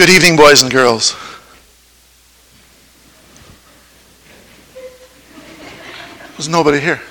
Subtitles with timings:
[0.00, 1.14] Good evening, boys and girls.
[6.30, 7.02] There's nobody here.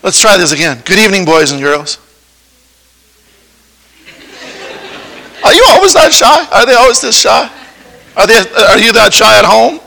[0.00, 0.82] Let's try this again.
[0.84, 1.98] Good evening, boys and girls.
[5.42, 6.46] Are you always that shy?
[6.52, 7.50] Are they always this shy?
[8.16, 9.80] Are, they, are you that shy at home?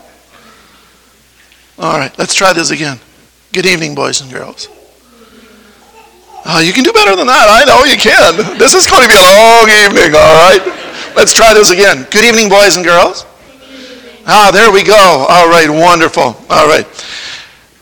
[1.78, 3.00] All right, let's try this again.
[3.54, 4.68] Good evening, boys and girls.
[6.44, 7.48] Oh, you can do better than that.
[7.48, 8.58] I know you can.
[8.58, 10.83] This is going to be a long evening, all right?
[11.16, 12.08] Let's try this again.
[12.10, 13.24] Good evening, boys and girls.
[14.26, 15.26] Ah, there we go.
[15.28, 16.34] All right, wonderful.
[16.50, 16.84] All right.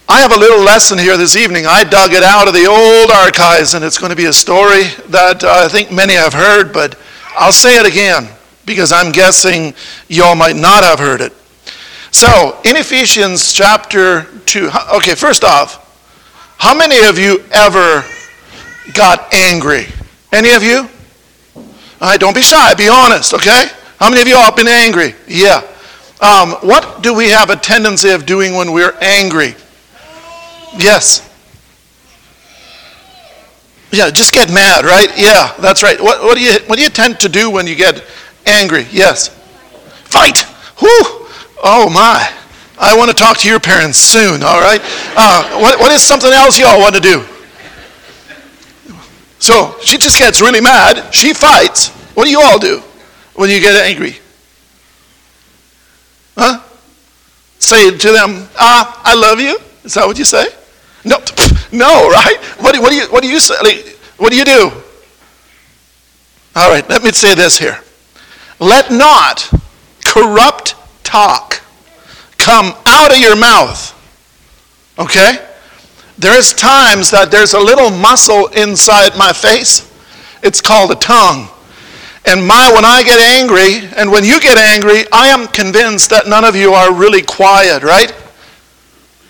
[0.07, 1.65] I have a little lesson here this evening.
[1.67, 4.85] I dug it out of the old archives, and it's going to be a story
[5.09, 6.99] that uh, I think many have heard, but
[7.35, 8.29] I'll say it again
[8.67, 9.73] because I'm guessing
[10.09, 11.33] y'all might not have heard it.
[12.11, 15.79] So, in Ephesians chapter 2, okay, first off,
[16.59, 18.05] how many of you ever
[18.93, 19.87] got angry?
[20.33, 20.87] Any of you?
[22.03, 23.67] All right, don't be shy, be honest, okay?
[24.01, 25.15] How many of you have been angry?
[25.29, 25.63] Yeah.
[26.21, 29.55] Um, what do we have a tendency of doing when we're angry?
[30.77, 31.31] Yes.
[33.93, 35.17] Yeah, just get mad, right?
[35.17, 36.01] Yeah, that's right.
[36.03, 38.05] What, what, do you, what do you tend to do when you get
[38.47, 38.85] angry?
[38.91, 39.29] Yes.
[40.03, 40.45] Fight!
[40.83, 41.29] Whoo!
[41.63, 42.29] Oh my.
[42.81, 44.81] I want to talk to your parents soon, all right?
[45.17, 47.25] Uh, what, what is something else y'all want to do?
[49.39, 51.13] So she just gets really mad.
[51.15, 51.91] She fights.
[52.15, 52.83] What do you all do
[53.35, 54.17] when you get angry?
[56.37, 56.63] Huh?
[57.59, 59.59] Say to them, ah, I love you.
[59.85, 60.47] Is that what you say?
[61.05, 61.17] No,
[61.73, 62.37] no, right?
[62.59, 63.55] What, what, do you, what do you say?
[63.63, 64.71] Like, what do you do?
[66.55, 67.81] All right, let me say this here.
[68.61, 69.51] Let not
[70.05, 71.63] corrupt talk
[72.39, 73.99] come out of your mouth.
[74.99, 75.49] Okay?
[76.19, 79.91] There's times that there's a little muscle inside my face.
[80.43, 81.49] It's called a tongue.
[82.25, 86.29] And my, when I get angry, and when you get angry, I am convinced that
[86.29, 88.15] none of you are really quiet, right?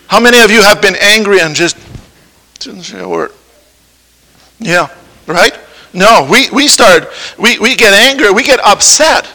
[0.09, 1.77] How many of you have been angry and just
[2.61, 3.33] didn't say a word?
[4.59, 4.89] Yeah,
[5.27, 5.59] right?
[5.95, 7.09] No, we, we start,
[7.39, 9.27] we, we get angry, we get upset.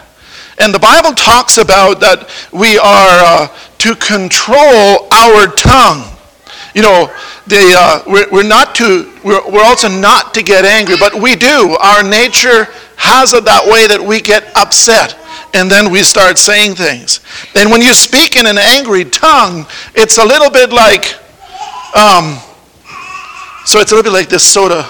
[0.60, 6.04] And the Bible talks about that we are uh, to control our tongue.
[6.74, 7.14] You know,
[7.48, 11.36] they, uh, we're, we're, not to, we're, we're also not to get angry, but we
[11.36, 11.76] do.
[11.80, 12.68] Our nature
[13.34, 15.18] it that way that we get upset
[15.54, 17.20] and then we start saying things.
[17.56, 19.66] And when you speak in an angry tongue,
[19.96, 21.16] it's a little bit like,
[21.96, 22.38] um,
[23.66, 24.86] so it's a little bit like this soda,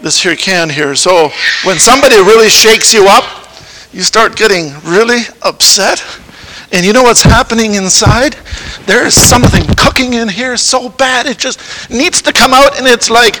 [0.00, 0.94] this here can here.
[0.94, 1.30] So
[1.64, 3.24] when somebody really shakes you up,
[3.92, 6.02] you start getting really upset.
[6.72, 8.34] And you know what's happening inside?
[8.86, 12.86] There is something cooking in here so bad it just needs to come out, and
[12.86, 13.36] it's like,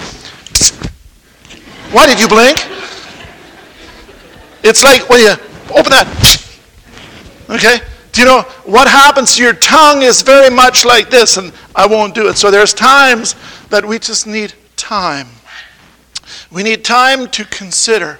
[1.92, 2.58] why did you blink?
[4.64, 5.30] It's like when you
[5.70, 6.40] open that.
[7.50, 7.78] Okay?
[8.12, 12.14] Do you know what happens your tongue is very much like this, and I won't
[12.14, 12.38] do it.
[12.38, 13.36] So there's times
[13.68, 15.28] that we just need time.
[16.50, 18.18] We need time to consider.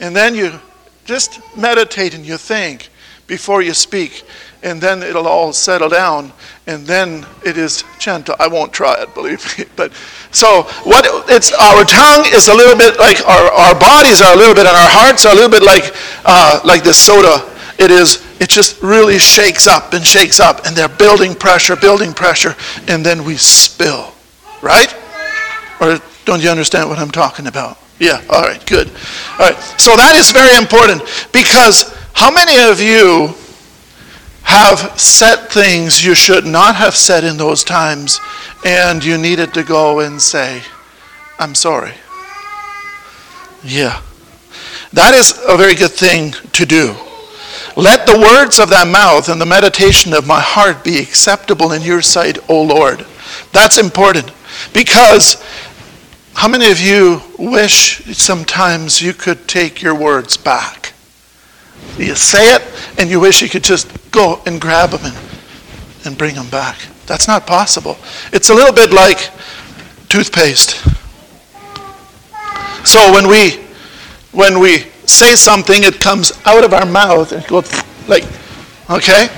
[0.00, 0.58] And then you
[1.04, 2.88] just meditate and you think
[3.26, 4.24] before you speak
[4.64, 6.32] and then it'll all settle down
[6.66, 8.34] and then it is gentle.
[8.40, 9.66] I won't try it believe me.
[9.76, 9.92] But
[10.30, 14.36] so what it's our tongue is a little bit like our, our bodies are a
[14.36, 15.94] little bit and our hearts are a little bit like
[16.24, 17.52] uh, like this soda.
[17.78, 22.14] It is it just really shakes up and shakes up and they're building pressure building
[22.14, 22.56] pressure
[22.88, 24.12] and then we spill.
[24.62, 24.94] Right?
[25.80, 27.76] Or don't you understand what i'm talking about?
[27.98, 28.88] Yeah all right good.
[29.38, 31.02] All right so that is very important
[31.32, 33.34] because how many of you
[34.44, 38.20] have said things you should not have said in those times,
[38.64, 40.62] and you needed to go and say,
[41.38, 41.92] I'm sorry.
[43.62, 44.00] Yeah.
[44.92, 46.94] That is a very good thing to do.
[47.76, 51.82] Let the words of thy mouth and the meditation of my heart be acceptable in
[51.82, 53.04] your sight, O Lord.
[53.52, 54.30] That's important
[54.72, 55.42] because
[56.34, 60.93] how many of you wish sometimes you could take your words back?
[61.98, 62.62] You say it,
[62.98, 65.16] and you wish you could just go and grab them and,
[66.04, 66.78] and bring them back.
[67.06, 67.96] That's not possible.
[68.32, 69.30] It's a little bit like
[70.08, 70.82] toothpaste.
[72.84, 73.64] So when we
[74.32, 77.70] when we say something, it comes out of our mouth and goes
[78.08, 78.24] like,
[78.90, 79.28] okay?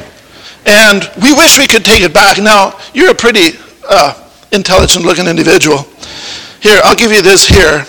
[0.65, 2.39] And we wish we could take it back.
[2.39, 3.59] Now, you're a pretty
[3.89, 5.87] uh, intelligent looking individual.
[6.61, 7.85] Here, I'll give you this here,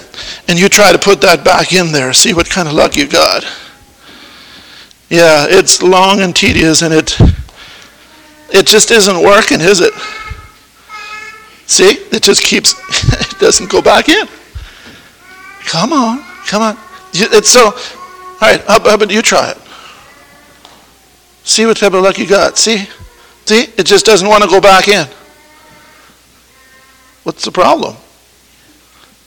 [0.47, 2.13] and you try to put that back in there.
[2.13, 3.45] See what kind of luck you got.
[5.09, 7.17] Yeah, it's long and tedious and it
[8.49, 9.93] it just isn't working, is it?
[11.65, 11.91] See?
[12.11, 12.73] It just keeps
[13.31, 14.27] it doesn't go back in.
[15.65, 16.77] Come on, come on.
[17.13, 17.73] It's so all
[18.41, 19.57] right, how about you try it?
[21.43, 22.57] See what type of luck you got.
[22.57, 22.85] See?
[23.45, 23.63] See?
[23.77, 25.07] It just doesn't want to go back in.
[27.23, 27.95] What's the problem?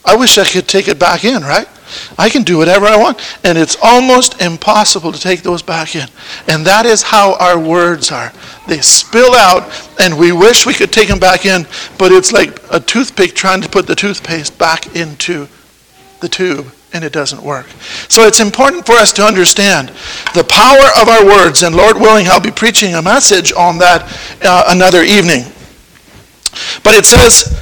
[0.03, 1.67] I wish I could take it back in, right?
[2.17, 3.19] I can do whatever I want.
[3.43, 6.07] And it's almost impossible to take those back in.
[6.47, 8.31] And that is how our words are.
[8.67, 9.69] They spill out,
[9.99, 11.67] and we wish we could take them back in,
[11.97, 15.47] but it's like a toothpick trying to put the toothpaste back into
[16.21, 17.67] the tube, and it doesn't work.
[18.07, 19.89] So it's important for us to understand
[20.33, 24.03] the power of our words, and Lord willing, I'll be preaching a message on that
[24.43, 25.43] uh, another evening.
[26.83, 27.59] But it says,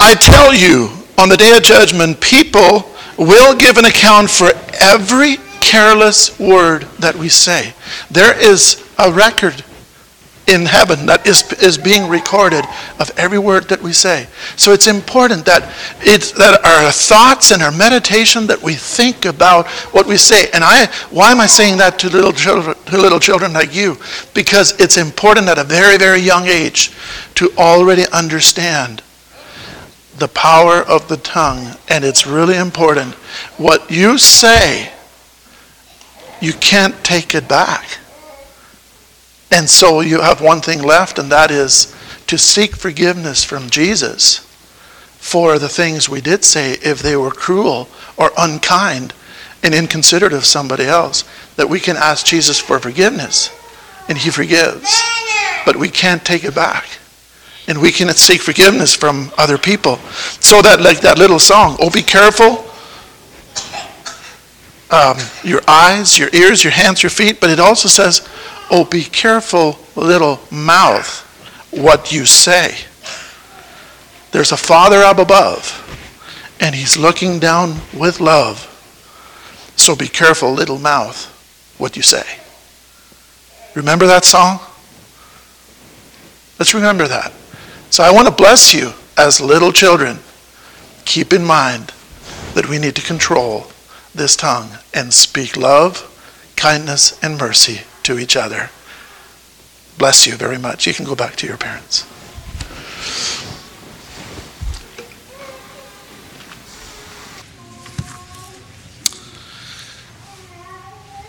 [0.00, 4.50] I tell you, on the day of judgment, people will give an account for
[4.80, 7.72] every careless word that we say.
[8.10, 9.64] There is a record
[10.48, 12.64] in heaven that is, is being recorded
[12.98, 14.26] of every word that we say.
[14.56, 19.68] So it's important that it's that our thoughts and our meditation that we think about
[19.94, 20.50] what we say.
[20.52, 23.96] And I why am I saying that to little children to little children like you?
[24.34, 26.92] Because it's important at a very, very young age
[27.36, 29.02] to already understand
[30.22, 33.12] the power of the tongue, and it's really important.
[33.58, 34.92] What you say,
[36.40, 37.98] you can't take it back.
[39.50, 41.92] And so you have one thing left, and that is
[42.28, 44.46] to seek forgiveness from Jesus
[45.18, 49.14] for the things we did say if they were cruel or unkind
[49.64, 51.24] and inconsiderate of somebody else.
[51.56, 53.50] That we can ask Jesus for forgiveness,
[54.08, 55.02] and He forgives.
[55.66, 57.00] But we can't take it back
[57.68, 59.96] and we can seek forgiveness from other people.
[60.40, 62.68] So that, like that little song, oh, be careful.
[64.90, 68.28] Um, your eyes, your ears, your hands, your feet, but it also says,
[68.70, 71.20] oh, be careful, little mouth,
[71.70, 72.76] what you say.
[74.32, 75.78] There's a Father up above,
[76.60, 78.68] and He's looking down with love.
[79.76, 81.26] So be careful, little mouth,
[81.78, 82.24] what you say.
[83.74, 84.60] Remember that song?
[86.58, 87.32] Let's remember that.
[87.92, 90.20] So I want to bless you as little children.
[91.04, 91.92] Keep in mind
[92.54, 93.66] that we need to control
[94.14, 96.08] this tongue and speak love,
[96.56, 98.70] kindness, and mercy to each other.
[99.98, 100.86] Bless you very much.
[100.86, 102.06] You can go back to your parents.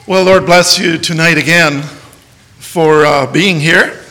[0.08, 1.82] Well, Lord, bless you tonight again
[2.60, 4.03] for uh, being here.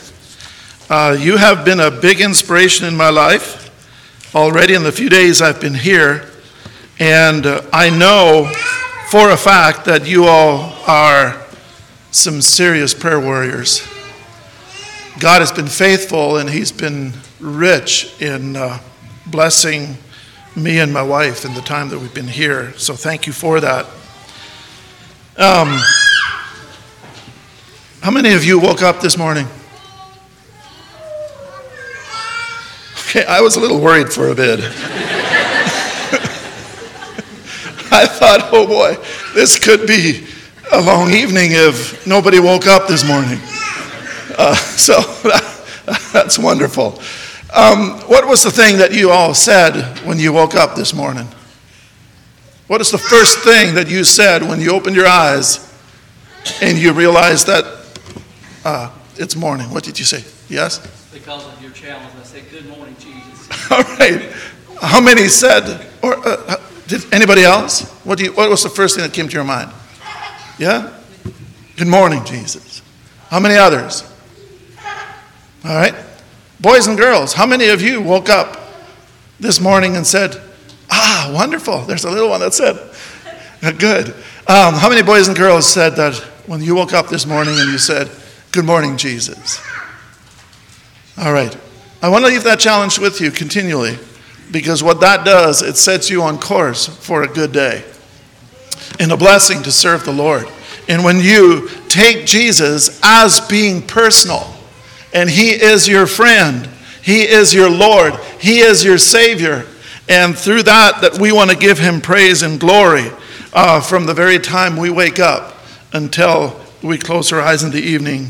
[0.95, 5.41] Uh, you have been a big inspiration in my life already in the few days
[5.41, 6.29] I've been here.
[6.99, 8.53] And uh, I know
[9.09, 11.43] for a fact that you all are
[12.11, 13.81] some serious prayer warriors.
[15.19, 18.79] God has been faithful and He's been rich in uh,
[19.27, 19.97] blessing
[20.55, 22.75] me and my wife in the time that we've been here.
[22.75, 23.87] So thank you for that.
[25.39, 25.81] Um,
[28.03, 29.47] how many of you woke up this morning?
[33.15, 34.59] Okay, I was a little worried for a bit.
[37.93, 38.97] I thought, oh boy,
[39.35, 40.27] this could be
[40.73, 43.39] a long evening if nobody woke up this morning.
[44.39, 44.95] Uh, so
[46.15, 47.03] that's wonderful.
[47.55, 51.29] Um, what was the thing that you all said when you woke up this morning?
[52.67, 55.71] What is the first thing that you said when you opened your eyes
[56.63, 57.67] and you realized that
[58.65, 59.71] uh, it's morning?
[59.71, 60.25] What did you say?
[60.49, 61.02] Yes?
[61.13, 63.49] Because of your challenge, I said, Good morning, Jesus.
[63.71, 64.33] All right.
[64.81, 67.89] How many said, or uh, uh, did anybody else?
[68.05, 69.71] What, do you, what was the first thing that came to your mind?
[70.59, 70.99] Yeah?
[71.77, 72.81] Good morning, Jesus.
[73.29, 74.11] How many others?
[75.65, 75.95] All right.
[76.61, 78.59] Boys and girls, how many of you woke up
[79.39, 80.41] this morning and said,
[80.91, 81.83] Ah, wonderful.
[81.83, 82.77] There's a little one that said,
[83.79, 84.09] Good.
[84.49, 86.17] Um, how many boys and girls said that
[86.47, 88.11] when you woke up this morning and you said,
[88.51, 89.61] Good morning, Jesus?
[91.19, 91.57] All right.
[92.01, 93.99] I want to leave that challenge with you continually
[94.51, 97.85] because what that does, it sets you on course for a good day
[98.99, 100.47] and a blessing to serve the Lord.
[100.89, 104.55] And when you take Jesus as being personal,
[105.15, 106.69] and He is your friend,
[107.03, 109.67] He is your Lord, He is your Savior,
[110.09, 113.11] and through that, that we want to give Him praise and glory
[113.53, 115.57] uh, from the very time we wake up
[115.93, 118.29] until we close our eyes in the evening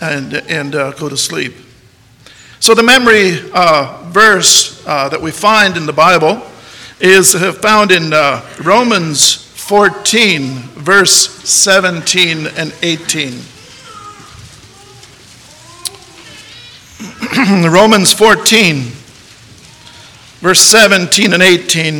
[0.00, 1.54] and, and uh, go to sleep.
[2.64, 6.40] So, the memory uh, verse uh, that we find in the Bible
[6.98, 13.32] is found in uh, Romans 14, verse 17 and 18.
[17.70, 18.76] Romans 14,
[20.40, 21.94] verse 17 and 18.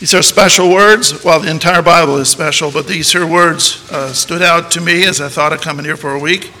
[0.00, 1.22] These are special words.
[1.22, 5.04] Well, the entire Bible is special, but these here words uh, stood out to me
[5.04, 6.52] as I thought of coming here for a week.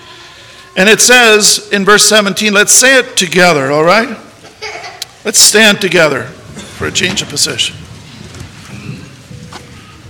[0.76, 4.16] And it says in verse 17, let's say it together, all right?
[5.24, 7.76] Let's stand together for a change of position.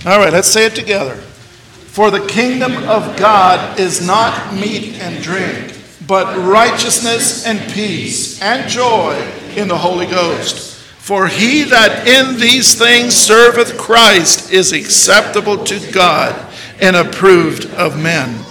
[0.07, 1.15] All right, let's say it together.
[1.15, 5.77] For the kingdom of God is not meat and drink,
[6.07, 9.15] but righteousness and peace and joy
[9.57, 10.79] in the Holy Ghost.
[10.79, 18.01] For he that in these things serveth Christ is acceptable to God and approved of
[18.01, 18.45] men.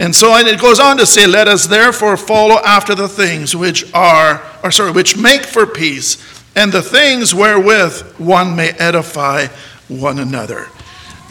[0.00, 3.92] And so it goes on to say, Let us therefore follow after the things which
[3.94, 6.18] are, or sorry, which make for peace,
[6.56, 9.46] and the things wherewith one may edify
[9.88, 10.66] one another.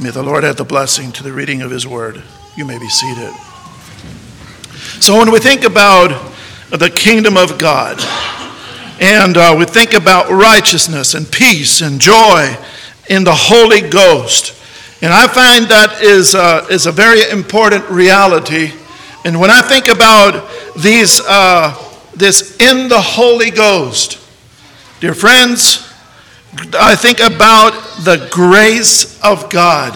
[0.02, 2.22] May the Lord add the blessing to the reading of his word.
[2.56, 3.34] You may be seated.
[5.00, 6.32] So when we think about
[6.72, 8.00] the kingdom of God,
[9.00, 12.56] and uh, we think about righteousness and peace and joy
[13.10, 14.56] in the Holy Ghost.
[15.04, 18.72] And I find that is, uh, is a very important reality.
[19.26, 21.78] And when I think about these, uh,
[22.16, 24.18] this in the Holy Ghost,
[25.02, 25.92] dear friends,
[26.80, 27.74] I think about
[28.06, 29.92] the grace of God,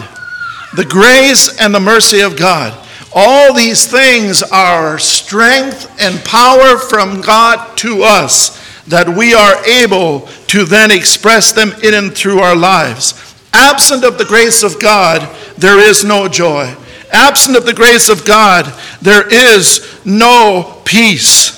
[0.76, 2.78] the grace and the mercy of God.
[3.16, 10.28] All these things are strength and power from God to us that we are able
[10.48, 13.27] to then express them in and through our lives.
[13.54, 15.28] Absent of the grace of God,
[15.58, 16.76] there is no joy.
[17.12, 18.66] Absent of the grace of God,
[19.02, 21.58] there is no peace.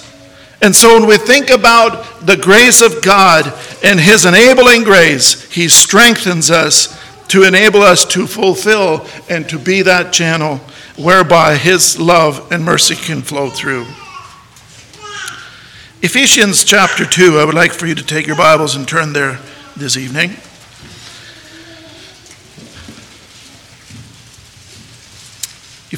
[0.62, 3.51] And so when we think about the grace of God
[3.84, 9.81] and His enabling grace, He strengthens us to enable us to fulfill and to be
[9.84, 10.58] that channel
[10.98, 13.86] whereby His love and mercy can flow through.
[16.01, 19.39] Ephesians chapter 2, I would like for you to take your Bibles and turn there
[19.75, 20.31] this evening.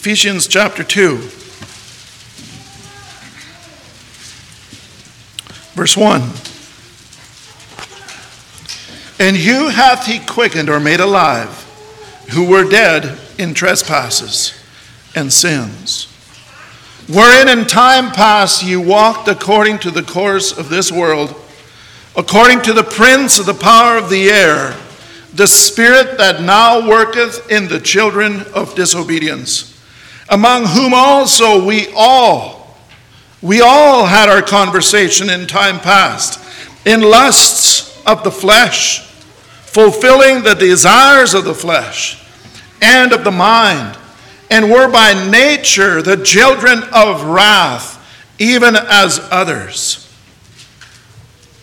[0.01, 1.17] Ephesians chapter 2,
[5.75, 6.21] verse 1.
[9.19, 11.49] And you hath he quickened or made alive,
[12.31, 14.53] who were dead in trespasses
[15.15, 16.07] and sins
[17.07, 21.35] wherein in time past you walked according to the course of this world,
[22.15, 24.75] according to the prince of the power of the air,
[25.33, 29.80] the spirit that now worketh in the children of disobedience,
[30.31, 32.75] among whom also we all,
[33.41, 36.39] we all had our conversation in time past,
[36.87, 42.17] in lusts of the flesh, fulfilling the desires of the flesh
[42.81, 43.97] and of the mind
[44.49, 47.97] and were by nature the children of wrath,
[48.39, 50.07] even as others.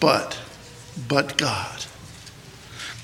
[0.01, 0.39] But,
[1.07, 1.85] but God.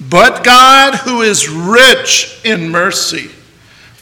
[0.00, 3.30] But God, who is rich in mercy,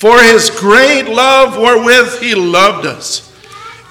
[0.03, 3.33] for his great love wherewith he loved us,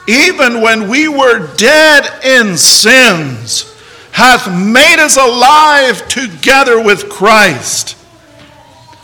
[0.09, 3.73] even when we were dead in sins,
[4.11, 7.97] hath made us alive together with Christ.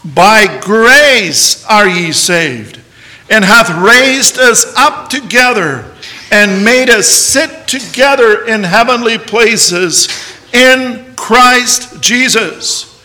[0.04, 2.82] By grace are ye saved,
[3.30, 5.90] and hath raised us up together,
[6.30, 10.10] and made us sit together in heavenly places
[10.52, 13.02] in Christ Jesus,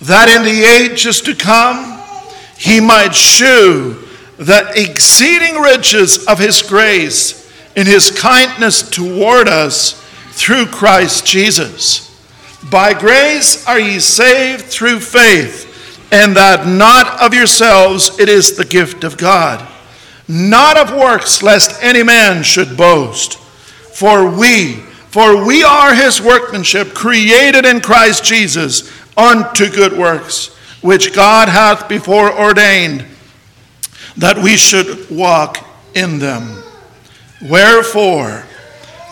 [0.00, 1.93] that in the ages to come
[2.56, 4.02] he might shew
[4.36, 10.00] the exceeding riches of his grace in his kindness toward us
[10.32, 12.10] through Christ Jesus.
[12.70, 15.70] By grace are ye saved through faith
[16.10, 19.66] and that not of yourselves, it is the gift of God,
[20.28, 23.36] not of works, lest any man should boast.
[23.36, 24.74] For we,
[25.10, 31.88] for we are his workmanship, created in Christ Jesus unto good works, which God hath
[31.88, 33.06] before ordained
[34.18, 36.62] that we should walk in them.
[37.40, 38.44] Wherefore,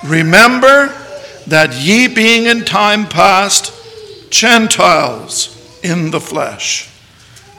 [0.05, 0.89] remember
[1.47, 3.73] that ye being in time past
[4.31, 6.91] Gentiles in the flesh,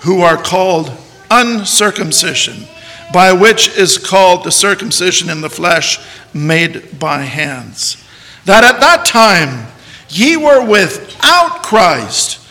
[0.01, 0.91] who are called
[1.31, 2.67] uncircumcision,
[3.11, 5.97] by which is called the circumcision in the flesh
[6.35, 7.97] made by hands.
[8.45, 9.71] That at that time
[10.07, 12.41] ye were without Christ,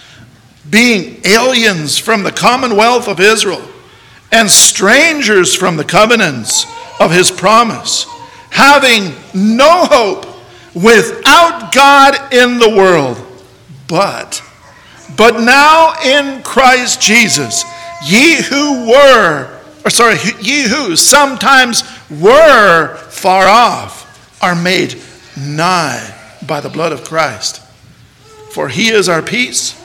[0.72, 3.62] being aliens from the commonwealth of Israel,
[4.32, 6.66] and strangers from the covenants
[6.98, 8.06] of his promise,
[8.50, 10.26] having no hope,
[10.74, 13.18] without God in the world.
[13.86, 14.42] But
[15.16, 17.64] but now in Christ Jesus,
[18.02, 24.98] ye who were, or sorry, ye who sometimes were far off, are made
[25.38, 27.60] nigh by the blood of Christ.
[28.52, 29.78] For he is our peace,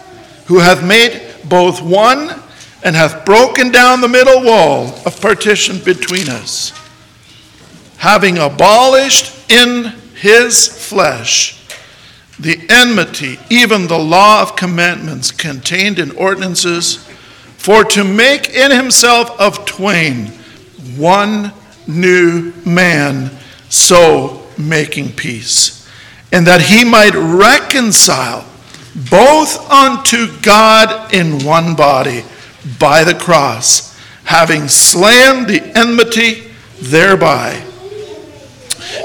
[0.47, 2.41] who hath made both one
[2.83, 6.71] and hath broken down the middle wall of partition between us,
[7.97, 11.57] having abolished in his flesh
[12.39, 16.97] the enmity, even the law of commandments contained in ordinances,
[17.57, 20.27] for to make in himself of twain
[20.95, 21.51] one
[21.87, 23.31] new man,
[23.69, 25.89] so making peace,
[26.31, 28.46] and that he might reconcile
[29.09, 32.23] both unto God in one body
[32.79, 36.51] by the cross, having slain the enmity
[36.81, 37.63] thereby.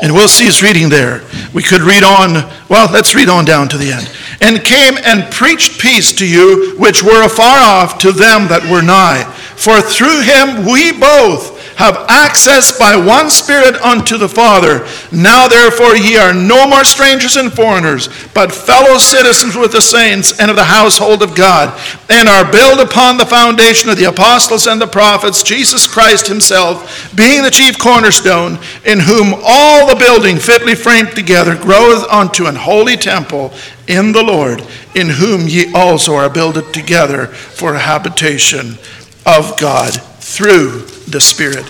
[0.00, 1.22] And we'll cease reading there.
[1.52, 2.34] We could read on,
[2.68, 4.10] well, let's read on down to the end.
[4.40, 8.82] And came and preached peace to you which were afar off, to them that were
[8.82, 9.24] nigh.
[9.56, 14.86] For through him we both have access by one Spirit unto the Father.
[15.10, 20.38] Now therefore ye are no more strangers and foreigners, but fellow citizens with the saints
[20.38, 21.76] and of the household of God,
[22.08, 27.12] and are built upon the foundation of the apostles and the prophets, Jesus Christ himself,
[27.16, 32.54] being the chief cornerstone, in whom all the building fitly framed together groweth unto an
[32.54, 33.52] holy temple
[33.88, 34.62] in the Lord,
[34.94, 38.78] in whom ye also are builded together for a habitation
[39.26, 41.66] of God through the Spirit.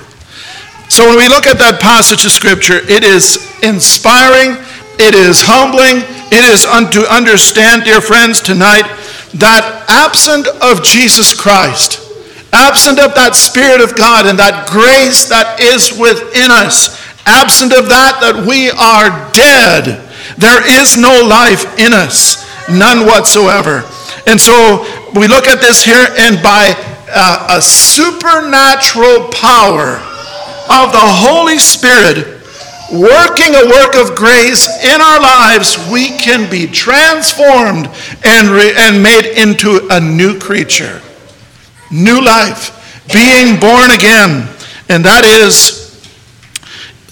[0.88, 4.60] So when we look at that passage of Scripture, it is inspiring,
[5.00, 8.84] it is humbling, it is to understand, dear friends, tonight
[9.40, 11.96] that absent of Jesus Christ,
[12.52, 17.88] absent of that Spirit of God and that grace that is within us, absent of
[17.88, 19.96] that, that we are dead.
[20.36, 23.88] There is no life in us, none whatsoever.
[24.28, 24.84] And so
[25.16, 26.76] we look at this here, and by
[27.14, 29.96] a supernatural power
[30.70, 32.42] of the Holy Spirit
[32.92, 37.88] working a work of grace in our lives, we can be transformed
[38.24, 41.00] and, re- and made into a new creature,
[41.90, 42.78] new life,
[43.12, 44.48] being born again.
[44.90, 45.81] And that is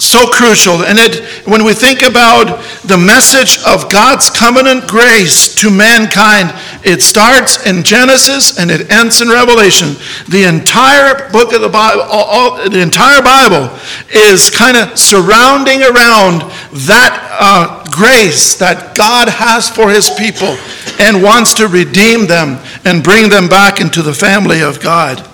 [0.00, 0.82] so crucial.
[0.84, 6.52] And it, when we think about the message of God's covenant grace to mankind,
[6.84, 9.94] it starts in Genesis and it ends in Revelation.
[10.28, 13.70] The entire book of the Bible, all, all, the entire Bible
[14.14, 16.42] is kind of surrounding around
[16.88, 20.56] that uh, grace that God has for his people
[20.98, 25.26] and wants to redeem them and bring them back into the family of God.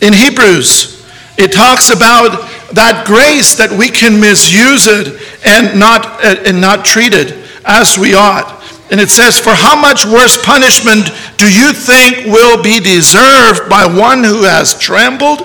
[0.00, 0.94] In Hebrews,
[1.36, 6.84] it talks about that grace that we can misuse it and not, uh, and not
[6.84, 7.32] treat it
[7.64, 8.62] as we ought.
[8.90, 13.86] And it says, For how much worse punishment do you think will be deserved by
[13.86, 15.42] one who has trampled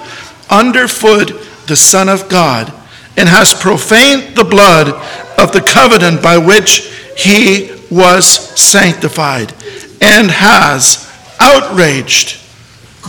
[0.50, 1.30] underfoot
[1.68, 2.74] the Son of God
[3.18, 4.90] and has profaned the blood
[5.40, 9.54] of the covenant by which he was sanctified
[10.02, 11.08] and has
[11.40, 12.40] outraged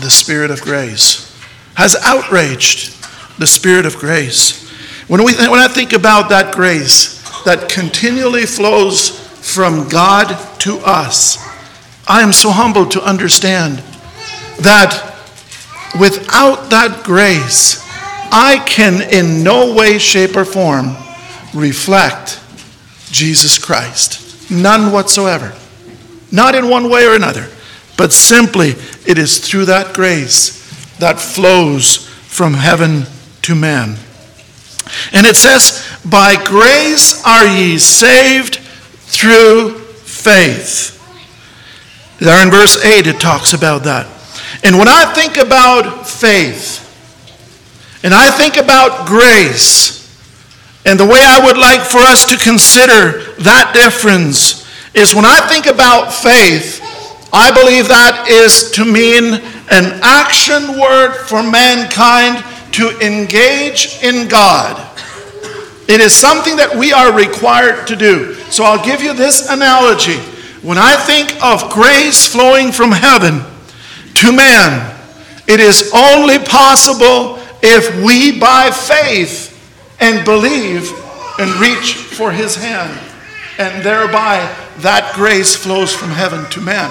[0.01, 1.27] the Spirit of grace?
[1.75, 3.00] Has outraged
[3.41, 4.69] the Spirit of grace.
[5.09, 10.29] When, we, when I think about that grace that continually flows from God
[10.61, 11.39] to us,
[12.07, 13.79] I am so humbled to understand
[14.61, 15.17] that
[15.99, 17.83] without that grace,
[18.31, 20.95] I can in no way, shape, or form
[21.55, 22.39] reflect
[23.11, 24.51] Jesus Christ.
[24.51, 25.55] None whatsoever.
[26.31, 27.49] Not in one way or another,
[27.97, 28.75] but simply
[29.07, 30.61] it is through that grace
[30.99, 33.07] that flows from heaven
[33.43, 33.97] to man.
[35.13, 40.97] And it says, By grace are ye saved through faith.
[42.19, 44.07] There in verse 8, it talks about that.
[44.63, 46.87] And when I think about faith,
[48.03, 50.01] and I think about grace,
[50.85, 55.41] and the way I would like for us to consider that difference is when I
[55.49, 56.81] think about faith,
[57.33, 59.35] I believe that is to mean
[59.71, 64.87] an action word for mankind to engage in God.
[65.89, 68.35] It is something that we are required to do.
[68.51, 70.19] So I'll give you this analogy.
[70.63, 73.43] When I think of grace flowing from heaven
[74.23, 74.97] to man,
[75.49, 79.51] it is only possible if we, by faith
[80.01, 80.93] and believe,
[81.41, 82.97] and reach for his hand.
[83.59, 84.39] And thereby,
[84.79, 86.91] that grace flows from heaven to man.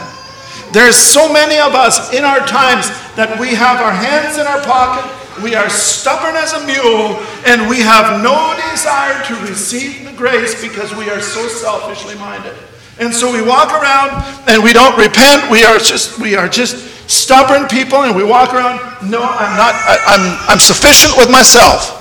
[0.73, 4.61] There's so many of us in our times that we have our hands in our
[4.61, 10.13] pocket we are stubborn as a mule, and we have no desire to receive the
[10.13, 12.55] grace because we are so selfishly minded.
[12.99, 14.11] And so we walk around
[14.47, 15.49] and we don't repent.
[15.49, 16.75] We are just we are just
[17.09, 18.79] stubborn people, and we walk around.
[19.09, 19.73] No, I'm not.
[19.87, 21.95] I, I'm I'm sufficient with myself,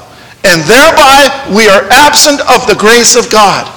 [0.45, 3.71] and thereby we are absent of the grace of God.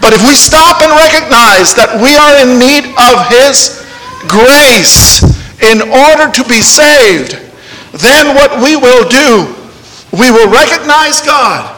[0.00, 3.82] But if we stop and recognize that we are in need of His
[4.30, 5.24] grace
[5.62, 7.40] in order to be saved,
[8.00, 9.54] then what we will do,
[10.12, 11.70] we will recognize God.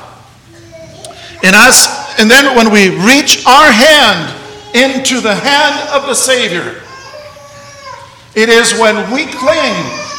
[1.44, 4.32] And, us, and then when we reach our hand
[4.74, 6.82] into the hand of the Savior,
[8.34, 9.76] it is when we cling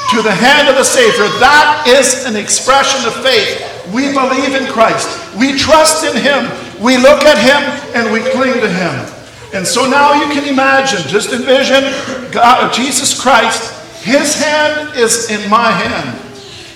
[0.10, 1.28] to the hand of the Savior.
[1.38, 3.62] That is an expression of faith.
[3.94, 5.06] We believe in Christ.
[5.38, 6.50] We trust in Him.
[6.82, 7.62] We look at Him
[7.94, 9.14] and we cling to Him.
[9.54, 11.84] And so now you can imagine, just envision
[12.32, 13.77] God, Jesus Christ.
[14.08, 16.18] His hand is in my hand.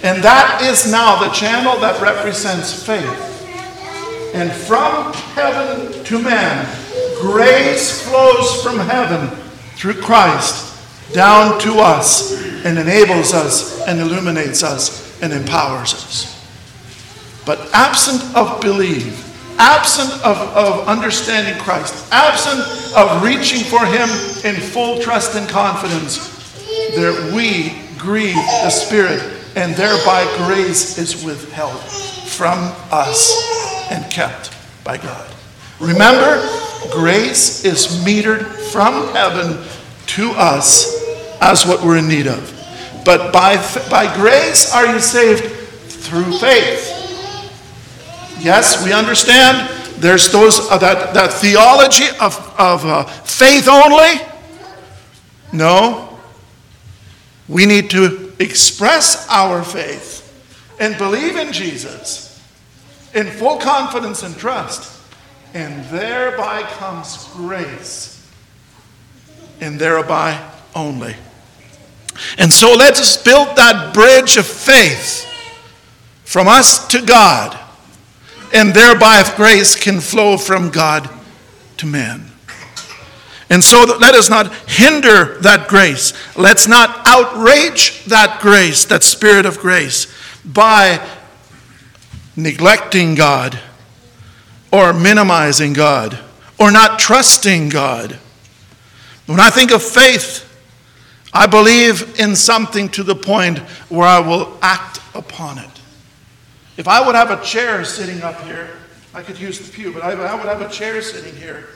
[0.04, 3.08] And that is now the channel that represents faith.
[4.36, 6.66] And from heaven to man,
[7.22, 9.30] grace flows from heaven
[9.78, 12.34] through Christ down to us
[12.66, 16.38] and enables us and illuminates us and empowers us.
[17.46, 22.60] But absent of belief, absent of, of understanding Christ, absent
[22.94, 24.10] of reaching for Him
[24.44, 26.41] in full trust and confidence,
[26.96, 29.22] there we grieve the Spirit,
[29.56, 32.58] and thereby grace is withheld from
[32.92, 35.34] us and kept by God.
[35.80, 36.42] Remember,
[36.92, 39.64] grace is metered from heaven
[40.08, 41.02] to us
[41.42, 42.58] as what we're in need of.
[43.04, 43.56] But by,
[43.90, 46.98] by grace are you saved through faith.
[48.40, 49.70] Yes, we understand
[50.02, 54.20] there's those uh, that, that theology of, of uh, faith only.
[55.54, 56.11] No.
[57.52, 60.20] We need to express our faith
[60.80, 62.42] and believe in Jesus
[63.14, 65.00] in full confidence and trust.
[65.54, 68.26] And thereby comes grace.
[69.60, 71.18] And thereby only.
[72.38, 75.28] And so let us build that bridge of faith
[76.24, 77.60] from us to God,
[78.54, 81.10] and thereby grace can flow from God
[81.76, 82.31] to man.
[83.52, 86.14] And so let us not hinder that grace.
[86.38, 90.08] Let's not outrage that grace, that spirit of grace,
[90.46, 91.06] by
[92.38, 93.60] neglecting God
[94.72, 96.18] or minimizing God
[96.58, 98.18] or not trusting God.
[99.26, 100.48] When I think of faith,
[101.34, 103.60] I believe in something to the point
[103.90, 105.70] where I will act upon it.
[106.78, 108.78] If I would have a chair sitting up here,
[109.14, 111.68] I could use the pew, but I would have a chair sitting here.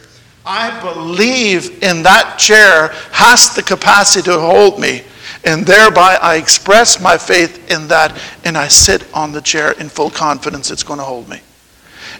[0.45, 5.01] I believe in that chair has the capacity to hold me,
[5.43, 9.89] and thereby I express my faith in that, and I sit on the chair in
[9.89, 11.41] full confidence it's going to hold me.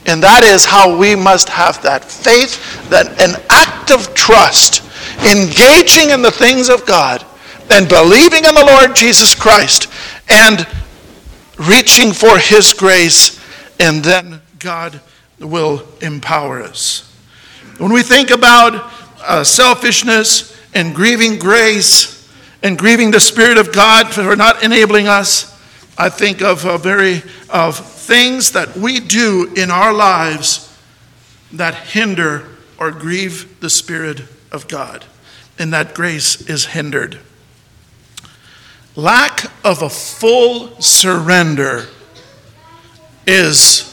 [0.08, 4.84] And that is how we must have that faith, that an act of trust
[5.24, 7.26] engaging in the things of God
[7.72, 9.88] and believing in the Lord Jesus Christ
[10.30, 10.68] and
[11.58, 13.40] reaching for His grace,
[13.80, 15.00] and then God
[15.40, 17.05] will empower us.
[17.78, 22.30] When we think about uh, selfishness and grieving grace
[22.64, 25.54] and grieving the Spirit of God for not enabling us,
[25.98, 30.74] I think of very of things that we do in our lives
[31.52, 34.22] that hinder or grieve the Spirit
[34.54, 35.04] of God
[35.60, 37.20] and that grace is hindered.
[38.96, 41.88] Lack of a full surrender
[43.28, 43.92] is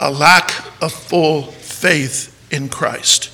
[0.00, 0.52] a lack
[0.82, 3.30] of full faith in Christ.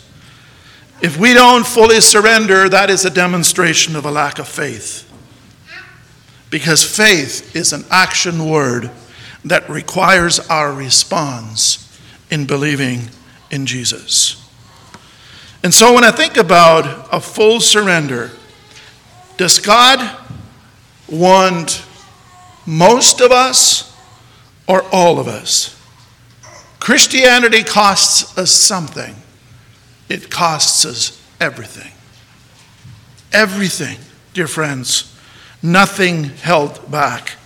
[1.01, 5.09] If we don't fully surrender, that is a demonstration of a lack of faith.
[6.49, 8.91] Because faith is an action word
[9.45, 13.09] that requires our response in believing
[13.51, 14.39] in Jesus.
[15.65, 18.31] And so when I think about a full surrender,
[19.37, 20.19] does God
[21.09, 21.85] want
[22.65, 23.93] most of us
[24.69, 25.82] or all of us?
[26.83, 29.15] Christianity costs us something,
[30.09, 31.93] it costs us everything.
[33.33, 33.99] Everything,
[34.35, 35.17] dear friends,
[35.63, 37.37] nothing held back.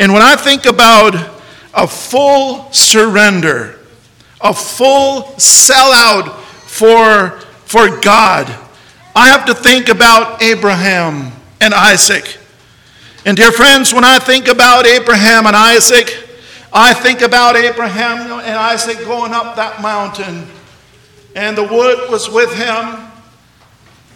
[0.00, 1.14] And when I think about
[1.74, 3.78] a full surrender,
[4.40, 8.48] a full sellout for, for God,
[9.14, 12.36] I have to think about Abraham and Isaac.
[13.24, 16.25] And dear friends, when I think about Abraham and Isaac,
[16.78, 20.46] I think about Abraham and Isaac going up that mountain,
[21.34, 22.98] and the wood was with him.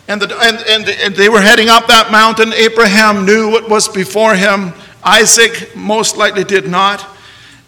[0.08, 2.52] And, the, and, and, and they were heading up that mountain.
[2.52, 4.74] Abraham knew what was before him.
[5.02, 7.06] Isaac most likely did not.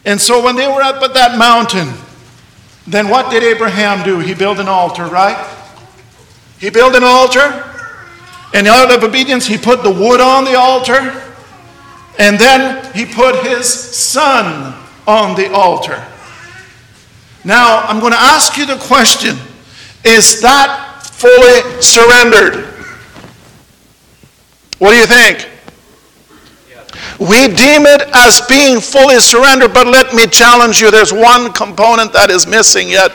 [0.05, 1.95] And so when they were up at that mountain,
[2.87, 4.19] then what did Abraham do?
[4.19, 5.43] He built an altar, right?
[6.61, 7.65] He built an altar,
[8.53, 11.19] and out of obedience, he put the wood on the altar,
[12.19, 16.05] and then he put his son on the altar.
[17.45, 19.37] Now, I'm going to ask you the question
[20.05, 22.67] Is that fully surrendered?
[24.79, 25.49] What do you think?
[27.19, 32.13] We deem it as being fully surrendered, but let me challenge you there's one component
[32.15, 33.13] that is missing yet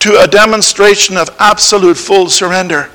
[0.00, 2.90] to a demonstration of absolute full surrender.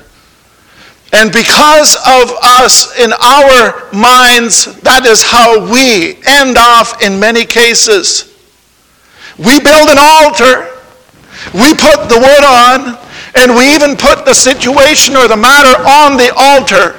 [1.12, 7.44] And because of us in our minds, that is how we end off in many
[7.44, 8.34] cases.
[9.38, 10.66] We build an altar,
[11.54, 12.98] we put the wood on,
[13.36, 16.98] and we even put the situation or the matter on the altar,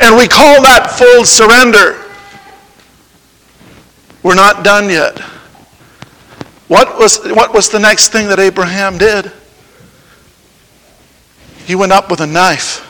[0.00, 2.02] and we call that full surrender.
[4.22, 5.18] We're not done yet.
[6.68, 9.30] What was, what was the next thing that Abraham did?
[11.64, 12.85] He went up with a knife.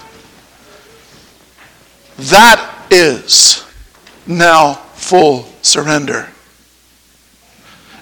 [2.18, 3.64] That is
[4.26, 6.28] now full surrender.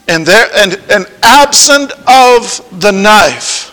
[0.07, 3.71] And, there, and, and absent of the knife,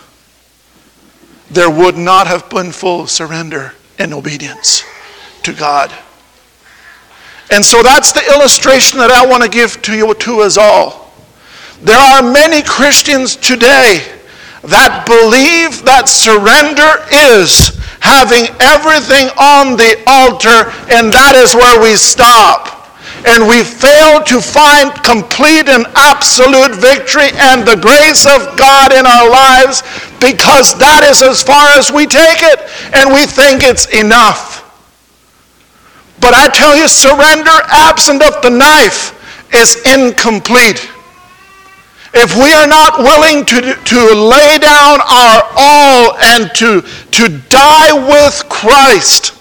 [1.50, 4.84] there would not have been full surrender and obedience
[5.44, 5.92] to God.
[7.52, 11.12] And so that's the illustration that I want to give to you to us all.
[11.82, 14.08] There are many Christians today
[14.64, 21.96] that believe that surrender is having everything on the altar, and that is where we
[21.96, 22.82] stop.
[23.24, 29.06] And we fail to find complete and absolute victory and the grace of God in
[29.06, 29.86] our lives
[30.18, 32.66] because that is as far as we take it,
[32.98, 34.66] and we think it's enough.
[36.20, 39.18] But I tell you, surrender absent of the knife
[39.54, 40.91] is incomplete.
[42.14, 47.94] If we are not willing to, to lay down our all and to, to die
[47.94, 49.34] with Christ,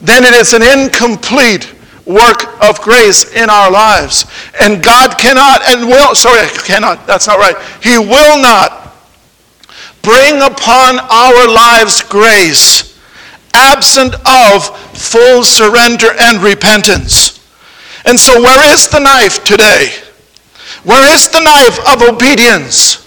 [0.00, 1.72] then it is an incomplete
[2.04, 4.26] work of grace in our lives.
[4.60, 7.56] And God cannot and will, sorry, cannot, that's not right.
[7.82, 8.94] He will not
[10.02, 12.96] bring upon our lives grace
[13.54, 17.40] absent of full surrender and repentance.
[18.04, 19.90] And so, where is the knife today?
[20.84, 23.06] Where is the knife of obedience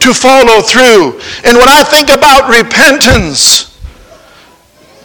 [0.00, 1.20] to follow through?
[1.44, 3.78] And when I think about repentance,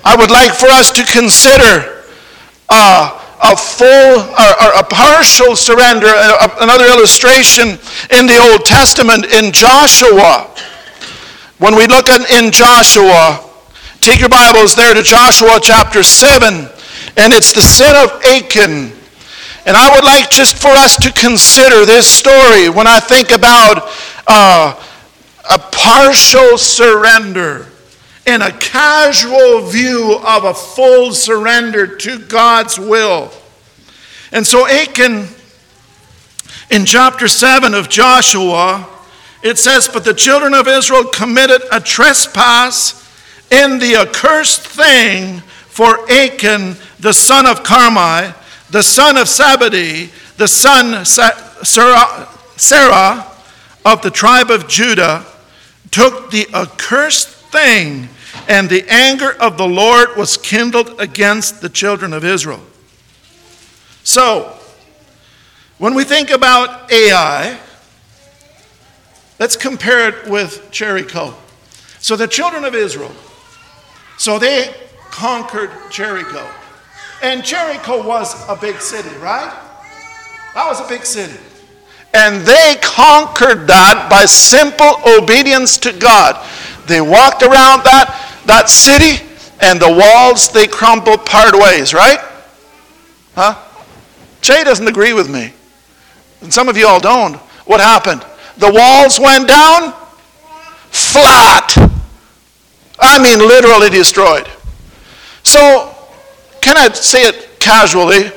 [0.03, 2.03] I would like for us to consider
[2.69, 6.07] uh, a full or, or, a partial surrender.
[6.07, 7.77] Uh, another illustration
[8.17, 10.49] in the Old Testament in Joshua.
[11.57, 13.43] When we look at, in Joshua,
[13.99, 16.69] take your Bibles there to Joshua chapter 7,
[17.17, 18.91] and it's the sin of Achan.
[19.65, 23.89] And I would like just for us to consider this story when I think about
[24.27, 24.79] uh,
[25.49, 27.65] a partial surrender
[28.27, 33.31] and a casual view of a full surrender to God's will.
[34.31, 35.27] And so, Achan,
[36.69, 38.87] in chapter 7 of Joshua,
[39.41, 43.01] it says, But the children of Israel committed a trespass
[43.49, 48.35] in the accursed thing for Achan, the son of Carmi
[48.75, 51.05] the son of Zabdi, the son
[52.57, 53.25] Zerah
[53.85, 55.25] of the tribe of Judah,
[55.91, 58.09] took the accursed thing,
[58.49, 62.59] and the anger of the Lord was kindled against the children of Israel.
[64.03, 64.59] So,
[65.77, 67.57] when we think about Ai,
[69.39, 71.33] let's compare it with Jericho.
[71.99, 73.15] So, the children of Israel,
[74.17, 74.75] so they
[75.11, 76.45] conquered Jericho.
[77.21, 79.51] And Jericho was a big city, right?
[80.53, 81.39] That was a big city.
[82.13, 86.45] And they conquered that by simple obedience to God.
[86.87, 89.25] They walked around that, that city,
[89.59, 92.19] and the walls, they crumbled part ways, right?
[93.35, 93.61] Huh?
[94.41, 95.53] Jay doesn't agree with me.
[96.41, 97.35] And some of you all don't.
[97.65, 98.23] What happened?
[98.57, 99.93] The walls went down
[100.91, 101.75] flat.
[102.99, 104.47] I mean, literally destroyed.
[105.43, 105.94] So
[106.65, 108.31] can I say it casually?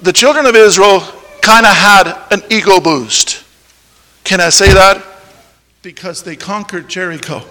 [0.00, 1.00] The children of Israel
[1.42, 3.42] kind of had an ego boost.
[4.22, 5.04] Can I say that?
[5.82, 7.42] Because they conquered Jericho.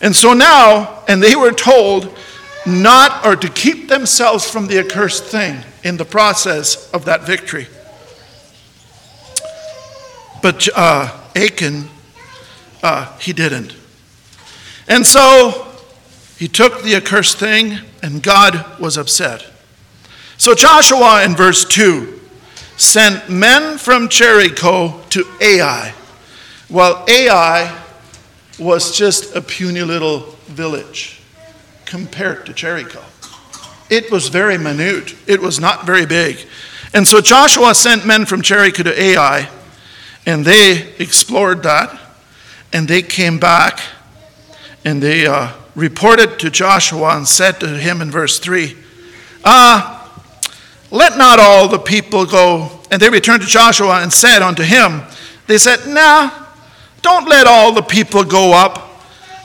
[0.00, 2.16] And so now, and they were told
[2.64, 7.66] not or to keep themselves from the accursed thing in the process of that victory.
[10.42, 11.88] But uh, Achan,
[12.84, 13.74] uh, he didn't.
[14.86, 15.66] And so
[16.38, 19.46] he took the accursed thing, and God was upset.
[20.36, 22.20] So Joshua in verse 2
[22.76, 25.94] sent men from Jericho to Ai.
[26.68, 27.74] Well, Ai
[28.58, 31.22] was just a puny little village
[31.86, 33.02] compared to Jericho.
[33.88, 36.36] It was very minute, it was not very big.
[36.92, 39.48] And so Joshua sent men from Jericho to Ai,
[40.26, 41.98] and they explored that,
[42.70, 43.80] and they came back,
[44.84, 48.76] and they uh, reported to Joshua and said to him in verse 3
[49.44, 49.94] uh,
[50.90, 52.70] let not all the people go.
[52.90, 55.02] And they returned to Joshua and said unto him,
[55.48, 56.30] They said, Nah,
[57.02, 59.02] don't let all the people go up,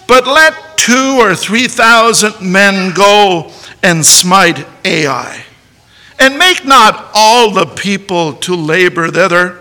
[0.07, 5.43] but let two or three thousand men go and smite Ai.
[6.19, 9.53] And make not all the people to labor thither,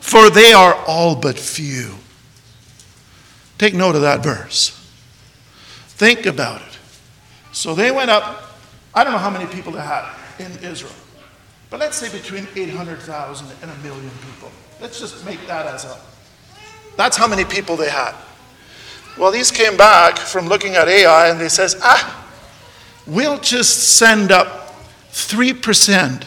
[0.00, 1.94] for they are all but few.
[3.56, 4.83] Take note of that verse.
[5.96, 6.78] Think about it.
[7.52, 8.42] So they went up,
[8.94, 10.92] I don't know how many people they had in Israel,
[11.70, 14.50] but let's say between 800,000 and a million people.
[14.80, 15.96] Let's just make that as a.
[16.96, 18.14] That's how many people they had.
[19.16, 22.28] Well, these came back from looking at Ai and they says, ah,
[23.06, 24.74] we'll just send up
[25.12, 26.24] 3%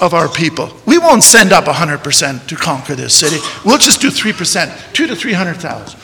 [0.00, 0.70] of our people.
[0.86, 3.38] We won't send up 100% to conquer this city.
[3.64, 6.00] We'll just do 3%, 2 to 300,000.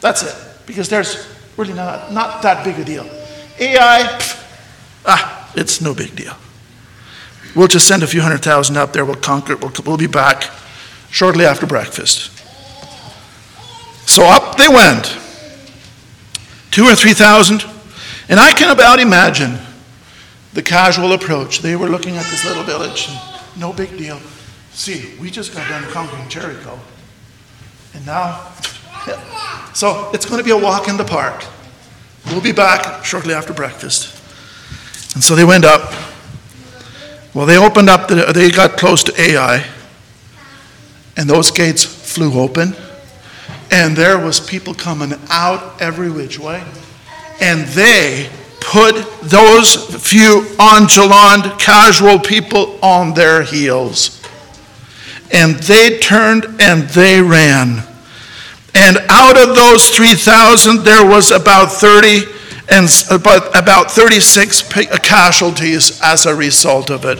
[0.00, 3.04] That's it, because there's really not, not that big a deal.
[3.58, 6.34] Ai, pff, ah, it's no big deal.
[7.54, 10.08] We'll just send a few hundred thousand up there, we'll conquer it, we'll, we'll be
[10.08, 10.50] back
[11.10, 12.30] shortly after breakfast.
[14.08, 15.16] So up they went,
[16.70, 17.64] two or three thousand,
[18.28, 19.58] and I can about imagine
[20.52, 21.60] the casual approach.
[21.60, 23.08] They were looking at this little village,
[23.56, 24.20] no big deal.
[24.72, 26.78] See, we just got done conquering Jericho,
[27.94, 28.52] and now,
[29.74, 31.44] so it's going to be a walk in the park.
[32.26, 34.12] We'll be back shortly after breakfast.
[35.14, 35.92] And so they went up.
[37.34, 39.64] Well, they opened up, the, they got close to Ai,
[41.16, 42.74] and those gates flew open,
[43.70, 46.62] and there was people coming out every which way,
[47.40, 49.74] and they put those
[50.08, 54.22] few nonchalant, casual people on their heels.
[55.32, 57.82] And they turned and they ran.
[58.74, 62.24] And out of those 3,000, there was about 30
[62.68, 67.18] and about, about 36 uh, casualties as a result of it.